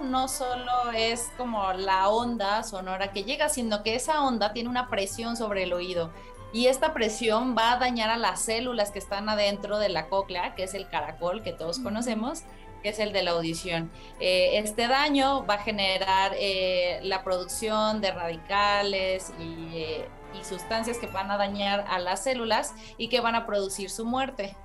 no 0.02 0.28
solo 0.28 0.92
es 0.94 1.30
como 1.36 1.72
la 1.72 2.08
onda 2.08 2.62
sonora 2.62 3.12
que 3.12 3.24
llega, 3.24 3.48
sino 3.48 3.82
que 3.82 3.94
esa 3.94 4.22
onda 4.22 4.52
tiene 4.52 4.68
una 4.68 4.88
presión 4.88 5.36
sobre 5.36 5.64
el 5.64 5.72
oído 5.72 6.12
y 6.52 6.66
esta 6.66 6.94
presión 6.94 7.54
va 7.56 7.72
a 7.72 7.76
dañar 7.78 8.10
a 8.10 8.16
las 8.16 8.40
células 8.40 8.90
que 8.90 8.98
están 8.98 9.28
adentro 9.28 9.78
de 9.78 9.88
la 9.88 10.08
cóclea, 10.08 10.54
que 10.54 10.64
es 10.64 10.74
el 10.74 10.88
caracol 10.88 11.42
que 11.42 11.52
todos 11.52 11.78
conocemos, 11.78 12.42
que 12.82 12.90
es 12.90 12.98
el 12.98 13.12
de 13.12 13.22
la 13.22 13.32
audición. 13.32 13.90
Eh, 14.20 14.58
este 14.58 14.86
daño 14.86 15.44
va 15.46 15.54
a 15.54 15.58
generar 15.58 16.32
eh, 16.38 17.00
la 17.02 17.24
producción 17.24 18.00
de 18.00 18.12
radicales 18.12 19.32
y, 19.38 20.04
y 20.38 20.44
sustancias 20.44 20.98
que 20.98 21.06
van 21.06 21.30
a 21.30 21.36
dañar 21.36 21.84
a 21.88 21.98
las 21.98 22.24
células 22.24 22.74
y 22.96 23.08
que 23.08 23.20
van 23.20 23.34
a 23.34 23.46
producir 23.46 23.90
su 23.90 24.04
muerte. 24.04 24.56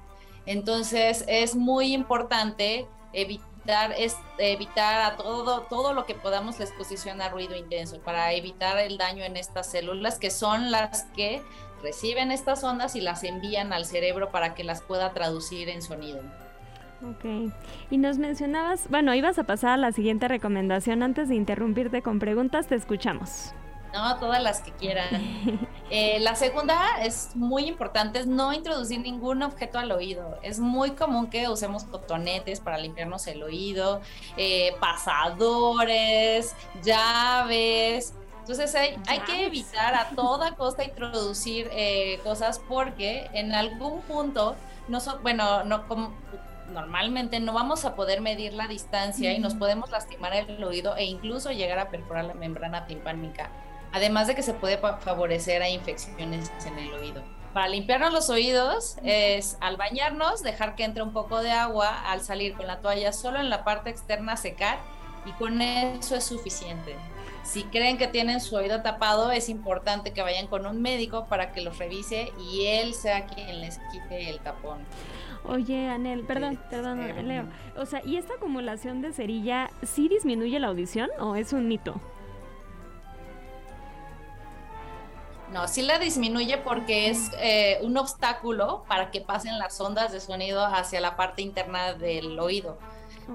Entonces 0.45 1.23
es 1.27 1.55
muy 1.55 1.93
importante 1.93 2.87
evitar, 3.13 3.93
es, 3.97 4.17
evitar 4.37 5.01
a 5.01 5.15
todo, 5.15 5.61
todo 5.61 5.93
lo 5.93 6.05
que 6.05 6.15
podamos 6.15 6.59
la 6.59 6.65
exposición 6.65 7.21
a 7.21 7.29
ruido 7.29 7.55
intenso 7.55 7.99
para 7.99 8.33
evitar 8.33 8.77
el 8.79 8.97
daño 8.97 9.23
en 9.23 9.37
estas 9.37 9.71
células 9.71 10.19
que 10.19 10.31
son 10.31 10.71
las 10.71 11.03
que 11.15 11.41
reciben 11.83 12.31
estas 12.31 12.63
ondas 12.63 12.95
y 12.95 13.01
las 13.01 13.23
envían 13.23 13.73
al 13.73 13.85
cerebro 13.85 14.31
para 14.31 14.55
que 14.55 14.63
las 14.63 14.81
pueda 14.81 15.13
traducir 15.13 15.69
en 15.69 15.81
sonido. 15.81 16.21
Ok. 17.03 17.51
Y 17.91 17.97
nos 17.97 18.17
mencionabas, 18.17 18.89
bueno, 18.89 19.13
ibas 19.13 19.37
a 19.37 19.43
pasar 19.43 19.71
a 19.71 19.77
la 19.77 19.91
siguiente 19.91 20.27
recomendación. 20.27 21.03
Antes 21.03 21.27
de 21.27 21.35
interrumpirte 21.35 22.01
con 22.01 22.19
preguntas, 22.19 22.67
te 22.67 22.75
escuchamos. 22.75 23.53
No, 23.93 24.17
todas 24.17 24.41
las 24.41 24.61
que 24.61 24.71
quieran. 24.71 25.09
Eh, 25.95 26.19
la 26.21 26.33
segunda 26.33 27.03
es 27.03 27.35
muy 27.35 27.65
importante, 27.65 28.17
es 28.17 28.25
no 28.25 28.51
introducir 28.51 28.99
ningún 28.99 29.43
objeto 29.43 29.77
al 29.77 29.91
oído. 29.91 30.39
Es 30.41 30.59
muy 30.59 30.91
común 30.91 31.27
que 31.29 31.47
usemos 31.49 31.83
cotonetes 31.83 32.61
para 32.61 32.79
limpiarnos 32.79 33.27
el 33.27 33.43
oído, 33.43 34.01
eh, 34.35 34.71
pasadores, 34.79 36.55
llaves. 36.81 38.15
Entonces 38.43 38.75
hay, 38.75 38.97
hay, 39.07 39.19
que 39.21 39.45
evitar 39.45 39.95
a 39.95 40.09
toda 40.09 40.55
costa 40.55 40.83
introducir 40.83 41.69
eh, 41.71 42.19
cosas 42.23 42.59
porque 42.59 43.29
en 43.33 43.53
algún 43.53 44.01
punto, 44.01 44.55
no 44.89 44.99
bueno, 45.21 45.63
no 45.63 45.87
como 45.87 46.13
normalmente 46.73 47.39
no 47.39 47.53
vamos 47.53 47.85
a 47.85 47.95
poder 47.95 48.19
medir 48.19 48.53
la 48.53 48.67
distancia 48.67 49.33
y 49.33 49.39
nos 49.39 49.53
podemos 49.53 49.91
lastimar 49.91 50.33
el 50.33 50.63
oído 50.63 50.95
e 50.97 51.05
incluso 51.05 51.51
llegar 51.51 51.79
a 51.79 51.89
perforar 51.89 52.25
la 52.25 52.33
membrana 52.33 52.85
timpánica 52.85 53.49
además 53.93 54.27
de 54.27 54.35
que 54.35 54.41
se 54.41 54.53
puede 54.53 54.77
favorecer 54.77 55.61
a 55.61 55.69
infecciones 55.69 56.51
en 56.65 56.79
el 56.79 56.93
oído. 56.93 57.23
Para 57.53 57.67
limpiarnos 57.67 58.11
los 58.11 58.29
oídos 58.31 58.97
es 59.03 59.57
al 59.61 59.77
bañarnos 59.77 60.41
dejar 60.41 60.75
que 60.75 60.83
entre 60.83 61.03
un 61.03 61.13
poco 61.13 61.41
de 61.41 61.51
agua, 61.51 62.01
al 62.09 62.21
salir 62.21 62.55
con 62.55 62.65
la 62.65 62.81
toalla 62.81 63.13
solo 63.13 63.39
en 63.39 63.51
la 63.51 63.63
parte 63.63 63.91
externa 63.91 64.35
secar 64.35 64.79
y 65.25 65.31
con 65.33 65.61
eso 65.61 66.15
es 66.15 66.23
suficiente. 66.23 66.95
Si 67.43 67.63
creen 67.65 67.97
que 67.97 68.07
tienen 68.07 68.39
su 68.39 68.55
oído 68.55 68.81
tapado, 68.81 69.31
es 69.31 69.49
importante 69.49 70.11
que 70.11 70.21
vayan 70.21 70.47
con 70.47 70.65
un 70.65 70.81
médico 70.81 71.25
para 71.27 71.51
que 71.51 71.61
los 71.61 71.77
revise 71.77 72.31
y 72.39 72.65
él 72.67 72.93
sea 72.93 73.25
quien 73.25 73.59
les 73.59 73.79
quite 73.91 74.29
el 74.29 74.39
tapón. 74.39 74.79
Oye, 75.45 75.89
Anel, 75.89 76.23
perdón, 76.23 76.57
perdón, 76.69 77.27
Leo. 77.27 77.45
O 77.77 77.85
sea, 77.85 78.01
¿y 78.05 78.15
esta 78.15 78.35
acumulación 78.35 79.01
de 79.01 79.11
cerilla 79.11 79.69
sí 79.81 80.07
disminuye 80.07 80.57
la 80.57 80.67
audición 80.67 81.09
o 81.19 81.35
es 81.35 81.51
un 81.51 81.67
mito? 81.67 81.99
No, 85.51 85.67
sí 85.67 85.81
la 85.83 85.99
disminuye 85.99 86.57
porque 86.57 87.09
es 87.09 87.29
eh, 87.39 87.77
un 87.83 87.97
obstáculo 87.97 88.85
para 88.87 89.11
que 89.11 89.21
pasen 89.21 89.59
las 89.59 89.79
ondas 89.79 90.11
de 90.11 90.19
sonido 90.19 90.65
hacia 90.65 90.99
la 90.99 91.15
parte 91.15 91.41
interna 91.41 91.93
del 91.93 92.39
oído. 92.39 92.79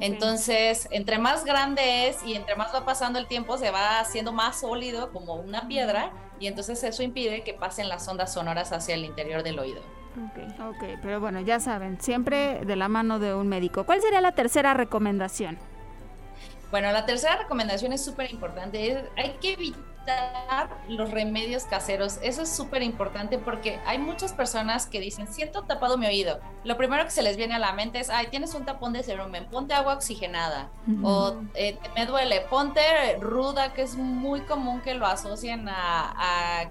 Entonces, 0.00 0.88
entre 0.90 1.18
más 1.18 1.44
grande 1.44 2.08
es 2.08 2.22
y 2.24 2.34
entre 2.34 2.56
más 2.56 2.74
va 2.74 2.84
pasando 2.84 3.18
el 3.18 3.26
tiempo, 3.26 3.58
se 3.58 3.70
va 3.70 4.00
haciendo 4.00 4.32
más 4.32 4.60
sólido 4.60 5.12
como 5.12 5.34
una 5.34 5.66
piedra 5.68 6.12
y 6.40 6.46
entonces 6.46 6.82
eso 6.84 7.02
impide 7.02 7.42
que 7.42 7.54
pasen 7.54 7.88
las 7.88 8.06
ondas 8.06 8.32
sonoras 8.32 8.72
hacia 8.72 8.94
el 8.94 9.04
interior 9.04 9.42
del 9.42 9.58
oído. 9.58 9.80
Ok, 10.16 10.60
ok, 10.70 10.98
pero 11.02 11.20
bueno, 11.20 11.40
ya 11.40 11.60
saben, 11.60 12.00
siempre 12.00 12.64
de 12.64 12.76
la 12.76 12.88
mano 12.88 13.18
de 13.18 13.34
un 13.34 13.48
médico. 13.48 13.84
¿Cuál 13.84 14.00
sería 14.00 14.20
la 14.20 14.32
tercera 14.32 14.74
recomendación? 14.74 15.58
Bueno, 16.70 16.92
la 16.92 17.06
tercera 17.06 17.36
recomendación 17.36 17.92
es 17.92 18.04
súper 18.04 18.30
importante. 18.30 19.04
Hay 19.16 19.36
que 19.40 19.52
evitar 19.54 19.87
los 20.88 21.10
remedios 21.10 21.64
caseros. 21.64 22.18
Eso 22.22 22.42
es 22.42 22.54
súper 22.54 22.82
importante 22.82 23.38
porque 23.38 23.78
hay 23.86 23.98
muchas 23.98 24.32
personas 24.32 24.86
que 24.86 25.00
dicen, 25.00 25.26
siento 25.26 25.64
tapado 25.64 25.98
mi 25.98 26.06
oído. 26.06 26.40
Lo 26.64 26.76
primero 26.76 27.04
que 27.04 27.10
se 27.10 27.22
les 27.22 27.36
viene 27.36 27.54
a 27.54 27.58
la 27.58 27.72
mente 27.72 28.00
es, 28.00 28.10
ay, 28.10 28.28
tienes 28.28 28.54
un 28.54 28.64
tapón 28.64 28.92
de 28.92 29.02
cerumen, 29.02 29.46
ponte 29.46 29.74
agua 29.74 29.94
oxigenada. 29.94 30.70
O 31.02 31.36
eh, 31.54 31.78
me 31.94 32.06
duele, 32.06 32.40
ponte 32.42 32.80
ruda, 33.20 33.72
que 33.72 33.82
es 33.82 33.96
muy 33.96 34.40
común 34.42 34.80
que 34.80 34.94
lo 34.94 35.06
asocien 35.06 35.68
a 35.68 36.70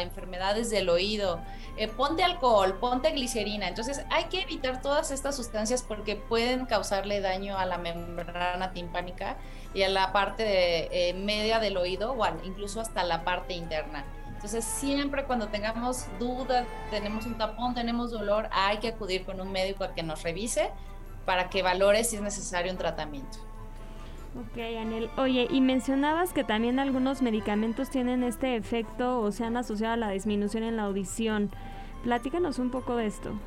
enfermedades 0.00 0.70
del 0.70 0.88
oído. 0.88 1.40
Eh, 1.78 1.88
ponte 1.88 2.22
alcohol, 2.22 2.78
ponte 2.78 3.10
glicerina. 3.12 3.66
Entonces 3.66 4.04
hay 4.10 4.24
que 4.24 4.42
evitar 4.42 4.82
todas 4.82 5.10
estas 5.10 5.36
sustancias 5.36 5.82
porque 5.82 6.16
pueden 6.16 6.66
causarle 6.66 7.20
daño 7.20 7.56
a 7.56 7.64
la 7.64 7.78
membrana 7.78 8.72
timpánica 8.72 9.38
y 9.74 9.82
a 9.82 9.88
la 9.88 10.12
parte 10.12 11.08
eh, 11.08 11.14
media 11.14 11.58
del 11.58 11.76
oído 11.76 12.12
o 12.12 12.26
incluso 12.44 12.80
hasta 12.80 13.04
la 13.04 13.24
parte 13.24 13.54
interna. 13.54 14.04
Entonces 14.34 14.64
siempre 14.64 15.24
cuando 15.24 15.48
tengamos 15.48 16.06
dudas, 16.18 16.66
tenemos 16.90 17.26
un 17.26 17.38
tapón, 17.38 17.74
tenemos 17.74 18.10
dolor, 18.10 18.48
hay 18.50 18.78
que 18.78 18.88
acudir 18.88 19.24
con 19.24 19.40
un 19.40 19.52
médico 19.52 19.84
a 19.84 19.94
que 19.94 20.02
nos 20.02 20.22
revise 20.22 20.70
para 21.24 21.48
que 21.48 21.62
valore 21.62 22.02
si 22.02 22.16
es 22.16 22.22
necesario 22.22 22.72
un 22.72 22.78
tratamiento. 22.78 23.38
Ok, 24.34 24.58
Anel. 24.80 25.10
Oye, 25.18 25.46
y 25.50 25.60
mencionabas 25.60 26.32
que 26.32 26.42
también 26.42 26.78
algunos 26.78 27.20
medicamentos 27.20 27.90
tienen 27.90 28.22
este 28.22 28.56
efecto 28.56 29.20
o 29.20 29.30
se 29.30 29.44
han 29.44 29.56
asociado 29.56 29.92
a 29.92 29.96
la 29.96 30.10
disminución 30.10 30.64
en 30.64 30.76
la 30.76 30.84
audición. 30.84 31.50
Platícanos 32.02 32.58
un 32.58 32.70
poco 32.70 32.96
de 32.96 33.06
esto. 33.06 33.38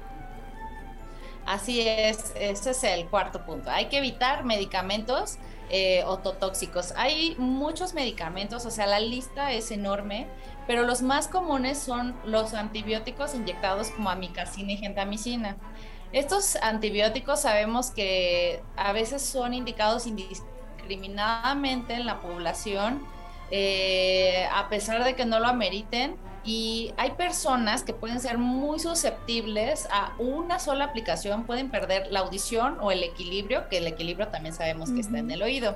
Así 1.46 1.82
es, 1.82 2.34
ese 2.36 2.72
es 2.72 2.84
el 2.84 3.08
cuarto 3.08 3.46
punto. 3.46 3.70
Hay 3.70 3.88
que 3.88 3.98
evitar 3.98 4.46
medicamentos 4.46 5.38
eh, 5.70 6.04
ototóxicos. 6.06 6.94
Hay 6.96 7.36
muchos 7.38 7.94
medicamentos, 7.94 8.66
o 8.66 8.72
sea, 8.72 8.86
la 8.88 9.00
lista 9.00 9.52
es 9.52 9.72
enorme, 9.72 10.28
pero 10.68 10.84
los 10.84 11.02
más 11.02 11.28
comunes 11.28 11.78
son 11.78 12.16
los 12.26 12.54
antibióticos 12.54 13.36
inyectados 13.36 13.90
como 13.90 14.10
amicacina 14.10 14.74
y 14.74 14.78
gentamicina. 14.78 15.58
Estos 16.12 16.56
antibióticos 16.58 17.42
sabemos 17.42 17.92
que 17.92 18.62
a 18.78 18.94
veces 18.94 19.22
son 19.22 19.54
indicados 19.54 20.08
indiscriminadamente 20.08 21.94
en 21.94 22.06
la 22.06 22.22
población, 22.22 23.06
eh, 23.52 24.48
a 24.54 24.70
pesar 24.70 25.04
de 25.04 25.16
que 25.16 25.26
no 25.26 25.40
lo 25.40 25.48
ameriten. 25.48 26.16
Y 26.46 26.94
hay 26.98 27.12
personas 27.12 27.84
que 27.84 27.94
pueden 27.94 28.20
ser 28.20 28.38
muy 28.38 28.78
susceptibles 28.80 29.88
a 29.92 30.14
una 30.20 30.60
sola 30.60 30.86
aplicación, 30.86 31.46
pueden 31.46 31.72
perder 31.72 32.12
la 32.12 32.20
audición 32.20 32.78
o 32.82 32.92
el 32.92 33.04
equilibrio, 33.04 33.68
que 33.68 33.80
el 33.80 33.88
equilibrio 33.88 34.28
también 34.28 34.54
sabemos 34.54 34.92
que 34.92 35.00
está 35.00 35.18
en 35.18 35.32
el 35.32 35.42
oído. 35.42 35.76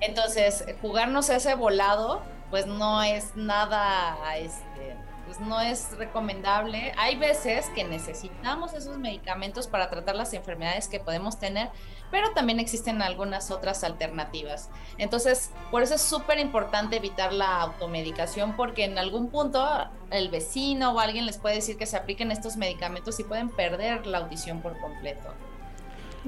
Entonces, 0.00 0.64
jugarnos 0.80 1.28
ese 1.28 1.54
volado, 1.54 2.22
pues 2.48 2.66
no 2.66 3.02
es 3.02 3.36
nada, 3.36 4.16
este, 4.38 4.96
pues 5.28 5.40
no 5.40 5.60
es 5.60 5.90
recomendable. 5.98 6.94
Hay 6.96 7.16
veces 7.16 7.68
que 7.74 7.84
necesitamos 7.84 8.72
esos 8.72 8.96
medicamentos 8.96 9.66
para 9.66 9.90
tratar 9.90 10.16
las 10.16 10.32
enfermedades 10.32 10.88
que 10.88 11.00
podemos 11.00 11.38
tener, 11.38 11.68
pero 12.10 12.32
también 12.32 12.60
existen 12.60 13.02
algunas 13.02 13.50
otras 13.50 13.84
alternativas. 13.84 14.70
Entonces, 14.96 15.52
por 15.70 15.82
eso 15.82 15.96
es 15.96 16.02
súper 16.02 16.38
importante 16.38 16.96
evitar 16.96 17.34
la 17.34 17.60
automedicación 17.60 18.56
porque 18.56 18.84
en 18.84 18.96
algún 18.96 19.28
punto 19.28 19.68
el 20.10 20.30
vecino 20.30 20.92
o 20.92 20.98
alguien 20.98 21.26
les 21.26 21.36
puede 21.36 21.56
decir 21.56 21.76
que 21.76 21.84
se 21.84 21.98
apliquen 21.98 22.32
estos 22.32 22.56
medicamentos 22.56 23.20
y 23.20 23.24
pueden 23.24 23.50
perder 23.50 24.06
la 24.06 24.18
audición 24.18 24.62
por 24.62 24.78
completo. 24.80 25.28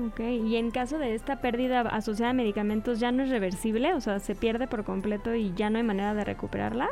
Ok, 0.06 0.20
y 0.20 0.56
en 0.56 0.70
caso 0.70 0.98
de 0.98 1.14
esta 1.14 1.40
pérdida 1.40 1.80
asociada 1.80 2.32
a 2.32 2.34
medicamentos, 2.34 3.00
¿ya 3.00 3.12
no 3.12 3.22
es 3.22 3.30
reversible? 3.30 3.94
O 3.94 4.00
sea, 4.02 4.20
¿se 4.20 4.34
pierde 4.34 4.66
por 4.68 4.84
completo 4.84 5.34
y 5.34 5.54
ya 5.54 5.70
no 5.70 5.78
hay 5.78 5.84
manera 5.84 6.12
de 6.12 6.24
recuperarla? 6.24 6.90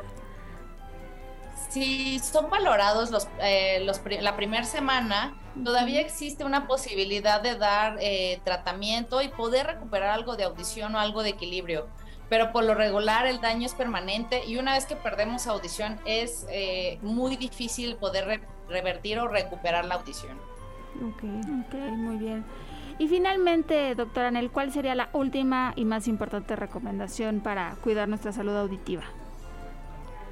Si 1.69 2.19
son 2.19 2.51
valorados 2.51 3.11
los, 3.11 3.29
eh, 3.41 3.87
la 4.21 4.37
primera 4.37 4.65
semana, 4.65 5.35
todavía 5.63 6.01
existe 6.01 6.45
una 6.45 6.67
posibilidad 6.67 7.41
de 7.43 7.57
dar 7.57 7.97
eh, 8.01 8.41
tratamiento 8.45 9.21
y 9.23 9.29
poder 9.29 9.67
recuperar 9.67 10.11
algo 10.11 10.37
de 10.37 10.45
audición 10.45 10.95
o 10.95 10.99
algo 10.99 11.23
de 11.23 11.31
equilibrio. 11.31 11.87
Pero 12.29 12.53
por 12.53 12.65
lo 12.65 12.75
regular 12.75 13.27
el 13.27 13.41
daño 13.41 13.67
es 13.67 13.75
permanente 13.75 14.45
y 14.47 14.59
una 14.59 14.75
vez 14.75 14.85
que 14.85 14.97
perdemos 14.97 15.47
audición 15.47 15.99
es 16.05 16.47
eh, 16.51 16.99
muy 17.01 17.37
difícil 17.37 17.97
poder 17.97 18.43
revertir 18.69 19.19
o 19.19 19.29
recuperar 19.29 19.87
la 19.87 19.95
audición. 19.95 20.37
Ok, 20.97 21.23
ok, 21.67 21.75
muy 21.97 22.17
bien. 22.17 22.45
Y 22.99 23.07
finalmente, 23.07 23.95
doctora 23.95 24.29
Anel, 24.29 24.51
¿cuál 24.51 24.73
sería 24.73 24.95
la 24.95 25.09
última 25.13 25.73
y 25.77 25.85
más 25.85 26.09
importante 26.09 26.57
recomendación 26.57 27.41
para 27.41 27.77
cuidar 27.77 28.09
nuestra 28.09 28.33
salud 28.33 28.57
auditiva? 28.57 29.05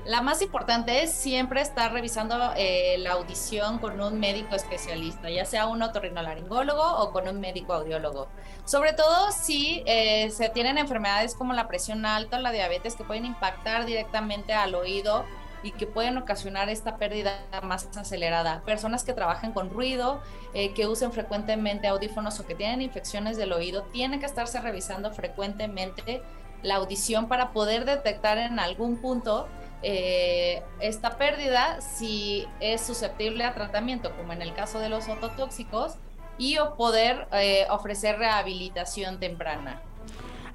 La 0.07 0.23
más 0.23 0.41
importante 0.41 1.03
es 1.03 1.11
siempre 1.11 1.61
estar 1.61 1.93
revisando 1.93 2.53
eh, 2.57 2.95
la 2.99 3.15
audición 3.15 3.79
con 3.79 4.01
un 4.01 4.21
médico 4.21 4.55
especialista, 4.55 5.29
ya 5.31 5.45
sea 5.45 5.67
un 5.67 5.83
otorrinolaringólogo 5.83 6.81
o 6.81 7.11
con 7.11 7.27
un 7.27 7.41
médico 7.41 7.73
audiólogo. 7.73 8.29
Sobre 8.65 8.93
todo 8.93 9.33
si 9.33 9.83
eh, 9.85 10.31
se 10.31 10.49
tienen 10.51 10.79
enfermedades 10.79 11.35
como 11.35 11.55
la 11.55 11.67
presión 11.67 12.07
alta 12.07 12.37
o 12.37 12.41
la 12.41 12.53
diabetes 12.53 12.95
que 12.95 13.03
pueden 13.03 13.25
impactar 13.25 13.85
directamente 13.85 14.55
al 14.55 14.77
oído 14.77 15.25
y 15.65 15.73
que 15.73 15.89
pueden 15.89 16.17
ocasionar 16.19 16.69
esta 16.69 16.99
pérdida 16.99 17.45
más 17.65 17.89
acelerada. 17.97 18.63
Personas 18.65 19.03
que 19.03 19.13
trabajan 19.13 19.53
con 19.53 19.71
ruido, 19.71 20.21
eh, 20.55 20.73
que 20.73 20.87
usen 20.87 21.11
frecuentemente 21.11 21.89
audífonos 21.89 22.39
o 22.39 22.47
que 22.47 22.55
tienen 22.55 22.81
infecciones 22.81 23.37
del 23.37 23.53
oído, 23.53 23.83
tienen 23.91 24.21
que 24.21 24.27
estarse 24.27 24.61
revisando 24.61 25.11
frecuentemente 25.11 26.23
la 26.63 26.77
audición 26.77 27.27
para 27.27 27.53
poder 27.53 27.85
detectar 27.85 28.39
en 28.39 28.61
algún 28.61 28.99
punto 28.99 29.49
eh, 29.83 30.63
esta 30.81 31.19
pérdida 31.19 31.81
si 31.81 32.47
es 32.61 32.81
susceptible 32.81 33.45
a 33.45 33.55
tratamiento, 33.55 34.15
como 34.17 34.33
en 34.33 34.43
el 34.43 34.55
caso 34.55 34.79
de 34.79 34.89
los 34.89 35.09
ototóxicos, 35.09 35.95
y 36.39 36.59
o 36.59 36.75
poder 36.75 37.29
eh, 37.33 37.67
ofrecer 37.71 38.19
rehabilitación 38.19 39.19
temprana. 39.19 39.81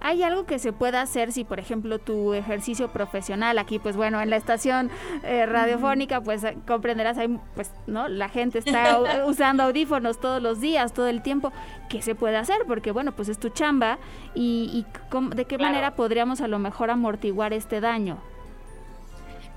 ¿Hay 0.04 0.24
algo 0.24 0.46
que 0.48 0.58
se 0.58 0.74
pueda 0.74 1.02
hacer 1.02 1.32
si, 1.32 1.44
por 1.44 1.60
ejemplo, 1.60 2.00
tu 2.00 2.34
ejercicio 2.34 2.92
profesional 2.92 3.60
aquí, 3.60 3.78
pues 3.78 3.96
bueno, 3.96 4.20
en 4.20 4.32
la 4.32 4.36
estación 4.36 4.90
eh, 5.22 5.46
radiofónica, 5.46 6.22
pues 6.22 6.44
comprenderás, 6.66 7.20
hay, 7.20 7.40
pues, 7.54 7.72
¿no? 7.86 8.08
La 8.08 8.28
gente 8.28 8.58
está 8.58 9.00
usando 9.28 9.62
audífonos 9.62 10.20
todos 10.20 10.42
los 10.42 10.60
días, 10.60 10.94
todo 10.94 11.08
el 11.08 11.22
tiempo. 11.22 11.54
¿Qué 11.88 12.02
se 12.02 12.16
puede 12.16 12.38
hacer? 12.38 12.58
Porque, 12.68 12.90
bueno, 12.90 13.12
pues 13.12 13.30
es 13.30 13.38
tu 13.38 13.50
chamba 13.50 14.00
y, 14.34 14.88
¿de 15.36 15.46
qué 15.46 15.60
manera 15.60 15.96
podríamos 15.96 16.42
a 16.42 16.48
lo 16.48 16.58
mejor 16.58 16.90
amortiguar 16.90 17.54
este 17.54 17.80
daño? 17.80 18.18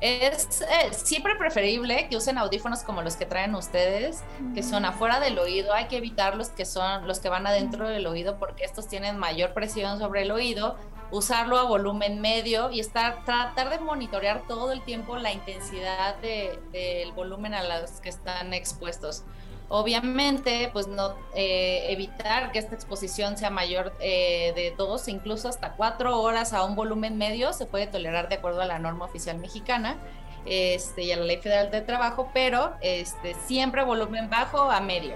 Es 0.04 0.60
eh, 0.60 0.92
siempre 0.92 1.34
preferible 1.36 2.08
que 2.10 2.18
usen 2.18 2.36
audífonos 2.36 2.82
como 2.82 3.00
los 3.00 3.16
que 3.16 3.24
traen 3.24 3.54
ustedes, 3.54 4.22
que 4.54 4.62
son 4.62 4.84
afuera 4.84 5.18
del 5.18 5.38
oído. 5.38 5.72
Hay 5.72 5.86
que 5.86 5.96
evitar 5.96 6.36
los 6.36 6.50
que 6.50 6.66
son 6.66 7.08
los 7.08 7.20
que 7.20 7.30
van 7.30 7.46
adentro 7.46 7.88
del 7.88 8.06
oído 8.06 8.38
porque 8.38 8.64
estos 8.64 8.86
tienen 8.86 9.16
mayor 9.16 9.54
presión 9.54 9.98
sobre 9.98 10.20
el 10.20 10.30
oído. 10.30 10.76
Usarlo 11.10 11.56
a 11.56 11.62
volumen 11.62 12.20
medio 12.20 12.70
y 12.70 12.80
estar 12.80 13.24
tratar 13.24 13.70
de 13.70 13.78
monitorear 13.78 14.46
todo 14.46 14.72
el 14.72 14.82
tiempo 14.82 15.16
la 15.16 15.32
intensidad 15.32 16.16
del 16.16 17.12
volumen 17.12 17.54
a 17.54 17.62
los 17.62 18.02
que 18.02 18.10
están 18.10 18.52
expuestos. 18.52 19.24
Obviamente, 19.68 20.70
pues 20.72 20.86
no 20.86 21.14
eh, 21.34 21.86
evitar 21.88 22.52
que 22.52 22.58
esta 22.58 22.74
exposición 22.74 23.36
sea 23.38 23.50
mayor 23.50 23.94
eh, 23.98 24.52
de 24.54 24.74
dos, 24.76 25.08
incluso 25.08 25.48
hasta 25.48 25.72
cuatro 25.72 26.20
horas 26.20 26.52
a 26.52 26.64
un 26.64 26.76
volumen 26.76 27.16
medio 27.16 27.52
se 27.52 27.66
puede 27.66 27.86
tolerar 27.86 28.28
de 28.28 28.36
acuerdo 28.36 28.60
a 28.60 28.66
la 28.66 28.78
norma 28.78 29.06
oficial 29.06 29.38
mexicana 29.38 29.96
este, 30.44 31.04
y 31.04 31.12
a 31.12 31.16
la 31.16 31.24
ley 31.24 31.38
federal 31.38 31.70
de 31.70 31.80
trabajo, 31.80 32.30
pero 32.34 32.74
este, 32.82 33.34
siempre 33.46 33.82
volumen 33.82 34.28
bajo 34.28 34.70
a 34.70 34.80
medio 34.80 35.14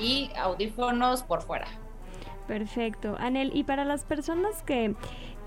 y 0.00 0.30
audífonos 0.36 1.22
por 1.24 1.42
fuera. 1.42 1.66
Perfecto. 2.46 3.16
Anel, 3.18 3.50
y 3.54 3.64
para 3.64 3.84
las 3.84 4.04
personas 4.04 4.62
que, 4.62 4.94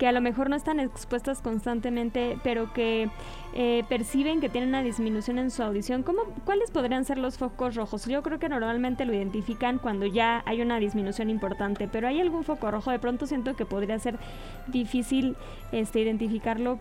que 0.02 0.08
a 0.08 0.12
lo 0.12 0.20
mejor 0.20 0.50
no 0.50 0.56
están 0.56 0.80
expuestas 0.80 1.44
constantemente, 1.44 2.40
pero 2.44 2.74
que 2.74 3.08
eh, 3.54 3.84
perciben 3.88 4.42
que 4.42 4.50
tienen 4.50 4.70
una 4.70 4.82
disminución 4.82 5.38
en 5.38 5.52
su 5.52 5.62
audición, 5.62 6.02
¿cómo, 6.02 6.24
¿cuáles 6.44 6.72
podrían 6.72 7.06
ser 7.06 7.20
los 7.20 7.38
focos 7.38 7.76
rojos? 7.76 8.08
Yo 8.08 8.24
creo 8.24 8.40
que 8.40 8.50
normalmente 8.50 9.06
lo 9.06 9.14
identifican 9.14 9.78
cuando 9.78 10.08
ya 10.08 10.42
hay 10.48 10.64
una 10.64 10.80
disminución 10.80 11.30
importante, 11.30 11.88
pero 11.88 12.08
¿hay 12.08 12.20
algún 12.20 12.44
foco 12.44 12.72
rojo? 12.72 12.90
De 12.90 12.98
pronto 12.98 13.28
siento 13.28 13.56
que 13.56 13.68
podría 13.68 14.00
ser 14.00 14.18
difícil 14.66 15.36
este, 15.72 16.00
identificarlo 16.00 16.80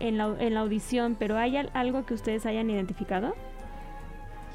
en 0.00 0.18
la, 0.18 0.34
en 0.40 0.54
la 0.54 0.60
audición, 0.62 1.14
pero 1.16 1.38
¿hay 1.38 1.56
algo 1.56 2.04
que 2.04 2.14
ustedes 2.14 2.46
hayan 2.46 2.68
identificado? 2.68 3.36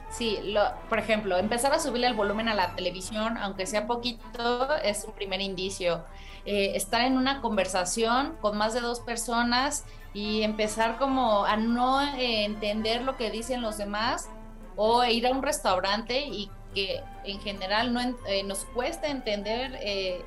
Sí, 0.10 0.40
lo, 0.44 0.62
por 0.90 0.98
ejemplo, 1.00 1.38
empezar 1.38 1.72
a 1.72 1.80
subirle 1.80 2.08
el 2.08 2.16
volumen 2.16 2.50
a 2.50 2.56
la 2.56 2.76
televisión, 2.76 3.38
aunque 3.38 3.68
sea 3.68 3.86
poquito, 3.86 4.76
es 4.78 5.04
un 5.06 5.14
primer 5.14 5.40
indicio. 5.40 6.04
Eh, 6.46 6.76
estar 6.76 7.02
en 7.02 7.16
una 7.16 7.42
conversación 7.42 8.36
con 8.42 8.58
más 8.58 8.74
de 8.74 8.80
dos 8.80 9.02
personas 9.02 9.86
y 10.14 10.42
empezar 10.42 10.98
como 10.98 11.46
a 11.46 11.58
no 11.58 12.02
eh, 12.02 12.46
entender 12.46 13.04
lo 13.04 13.18
que 13.18 13.30
dicen 13.30 13.62
los 13.62 13.78
demás 13.78 14.30
o 14.76 15.04
ir 15.04 15.28
a 15.28 15.32
un 15.32 15.44
restaurante 15.44 16.22
y 16.22 16.50
que 16.74 17.04
en 17.24 17.40
general 17.42 17.94
no 17.94 18.02
eh, 18.28 18.44
nos 18.44 18.66
cuesta 18.66 19.10
entender 19.10 19.80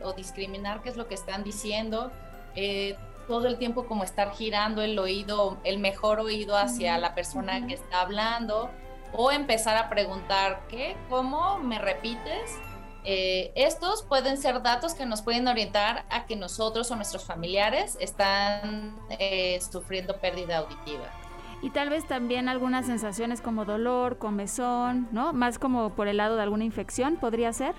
o 0.02 0.12
discriminar 0.12 0.82
qué 0.82 0.90
es 0.90 0.96
lo 0.96 1.08
que 1.08 1.14
están 1.14 1.42
diciendo. 1.42 2.12
todo 3.26 3.46
el 3.46 3.56
tiempo 3.56 3.86
como 3.86 4.04
estar 4.04 4.32
girando 4.32 4.82
el 4.82 4.98
oído, 4.98 5.58
el 5.64 5.78
mejor 5.78 6.20
oído 6.20 6.56
hacia 6.56 6.98
la 6.98 7.14
persona 7.14 7.66
que 7.66 7.74
está 7.74 8.02
hablando 8.02 8.70
o 9.12 9.30
empezar 9.30 9.76
a 9.76 9.88
preguntar, 9.88 10.62
¿qué? 10.68 10.96
¿Cómo? 11.08 11.58
¿Me 11.58 11.78
repites? 11.78 12.58
Eh, 13.04 13.52
estos 13.56 14.04
pueden 14.04 14.38
ser 14.38 14.62
datos 14.62 14.94
que 14.94 15.06
nos 15.06 15.22
pueden 15.22 15.48
orientar 15.48 16.04
a 16.08 16.24
que 16.24 16.36
nosotros 16.36 16.90
o 16.90 16.96
nuestros 16.96 17.24
familiares 17.24 17.96
están 18.00 18.96
eh, 19.18 19.60
sufriendo 19.60 20.16
pérdida 20.18 20.58
auditiva. 20.58 21.10
Y 21.62 21.70
tal 21.70 21.90
vez 21.90 22.06
también 22.06 22.48
algunas 22.48 22.86
sensaciones 22.86 23.40
como 23.40 23.64
dolor, 23.64 24.18
comezón, 24.18 25.08
¿no? 25.12 25.32
Más 25.32 25.58
como 25.58 25.90
por 25.90 26.08
el 26.08 26.16
lado 26.16 26.36
de 26.36 26.42
alguna 26.42 26.64
infección, 26.64 27.16
¿podría 27.16 27.52
ser? 27.52 27.74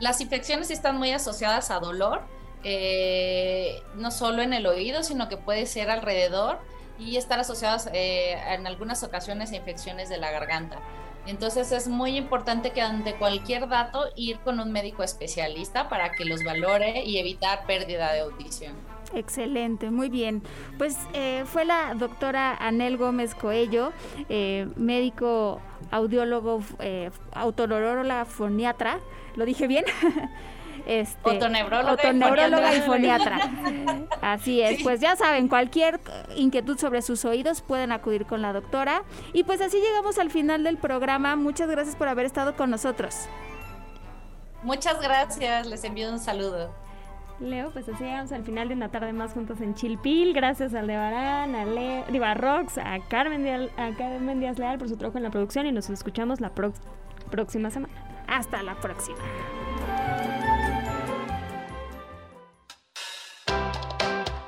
Las 0.00 0.20
infecciones 0.20 0.70
están 0.70 0.98
muy 0.98 1.12
asociadas 1.12 1.70
a 1.70 1.80
dolor, 1.80 2.22
eh, 2.62 3.82
no 3.94 4.10
solo 4.10 4.42
en 4.42 4.52
el 4.52 4.66
oído, 4.66 5.02
sino 5.02 5.28
que 5.28 5.36
puede 5.36 5.66
ser 5.66 5.90
alrededor 5.90 6.58
y 6.98 7.16
estar 7.16 7.38
asociadas 7.40 7.88
eh, 7.92 8.36
en 8.48 8.66
algunas 8.66 9.02
ocasiones 9.02 9.52
a 9.52 9.56
infecciones 9.56 10.08
de 10.08 10.18
la 10.18 10.30
garganta. 10.30 10.80
Entonces 11.26 11.72
es 11.72 11.88
muy 11.88 12.16
importante 12.16 12.70
que 12.72 12.82
ante 12.82 13.14
cualquier 13.14 13.68
dato 13.68 14.04
ir 14.14 14.38
con 14.40 14.60
un 14.60 14.72
médico 14.72 15.02
especialista 15.02 15.88
para 15.88 16.12
que 16.12 16.24
los 16.24 16.44
valore 16.44 17.02
y 17.04 17.18
evitar 17.18 17.64
pérdida 17.66 18.12
de 18.12 18.20
audición. 18.20 18.74
Excelente, 19.14 19.90
muy 19.90 20.08
bien. 20.08 20.42
Pues 20.76 20.98
eh, 21.12 21.44
fue 21.46 21.64
la 21.64 21.94
doctora 21.94 22.56
Anel 22.56 22.96
Gómez 22.96 23.34
Coello, 23.34 23.92
eh, 24.28 24.66
médico 24.76 25.60
audiólogo, 25.90 26.62
eh, 26.80 27.10
foniatra, 28.26 28.98
¿lo 29.36 29.44
dije 29.44 29.66
bien? 29.66 29.84
Este, 30.86 31.30
otoneuróloga, 31.30 32.74
y 32.74 32.80
foniatra. 32.82 33.38
Así 34.20 34.60
es, 34.60 34.82
pues 34.82 35.00
ya 35.00 35.16
saben, 35.16 35.48
cualquier 35.48 36.00
inquietud 36.36 36.78
sobre 36.78 37.00
sus 37.02 37.24
oídos 37.24 37.62
pueden 37.62 37.92
acudir 37.92 38.26
con 38.26 38.42
la 38.42 38.52
doctora. 38.52 39.02
Y 39.32 39.44
pues 39.44 39.60
así 39.60 39.78
llegamos 39.80 40.18
al 40.18 40.30
final 40.30 40.64
del 40.64 40.76
programa. 40.76 41.36
Muchas 41.36 41.70
gracias 41.70 41.96
por 41.96 42.08
haber 42.08 42.26
estado 42.26 42.56
con 42.56 42.70
nosotros. 42.70 43.28
Muchas 44.62 45.00
gracias, 45.00 45.66
les 45.66 45.84
envío 45.84 46.10
un 46.10 46.18
saludo. 46.18 46.74
Leo, 47.40 47.70
pues 47.70 47.88
así 47.88 48.04
llegamos 48.04 48.32
al 48.32 48.44
final 48.44 48.68
de 48.68 48.74
una 48.74 48.90
tarde 48.90 49.12
más 49.12 49.32
juntos 49.32 49.60
en 49.60 49.74
Chilpil. 49.74 50.32
Gracias 50.32 50.74
a 50.74 50.80
Aldebarán, 50.80 51.54
a, 51.54 51.64
Leo, 51.64 52.04
digo, 52.10 52.24
a 52.24 52.34
Rox, 52.34 52.78
a 52.78 52.98
Carmen, 53.08 53.42
Díaz, 53.42 53.70
a 53.76 53.90
Carmen 53.96 54.40
Díaz 54.40 54.58
Leal 54.58 54.78
por 54.78 54.88
su 54.88 54.96
trabajo 54.96 55.18
en 55.18 55.24
la 55.24 55.30
producción 55.30 55.66
y 55.66 55.72
nos 55.72 55.90
escuchamos 55.90 56.40
la 56.40 56.52
próxima 57.30 57.70
semana. 57.70 57.92
Hasta 58.28 58.62
la 58.62 58.74
próxima. 58.76 59.18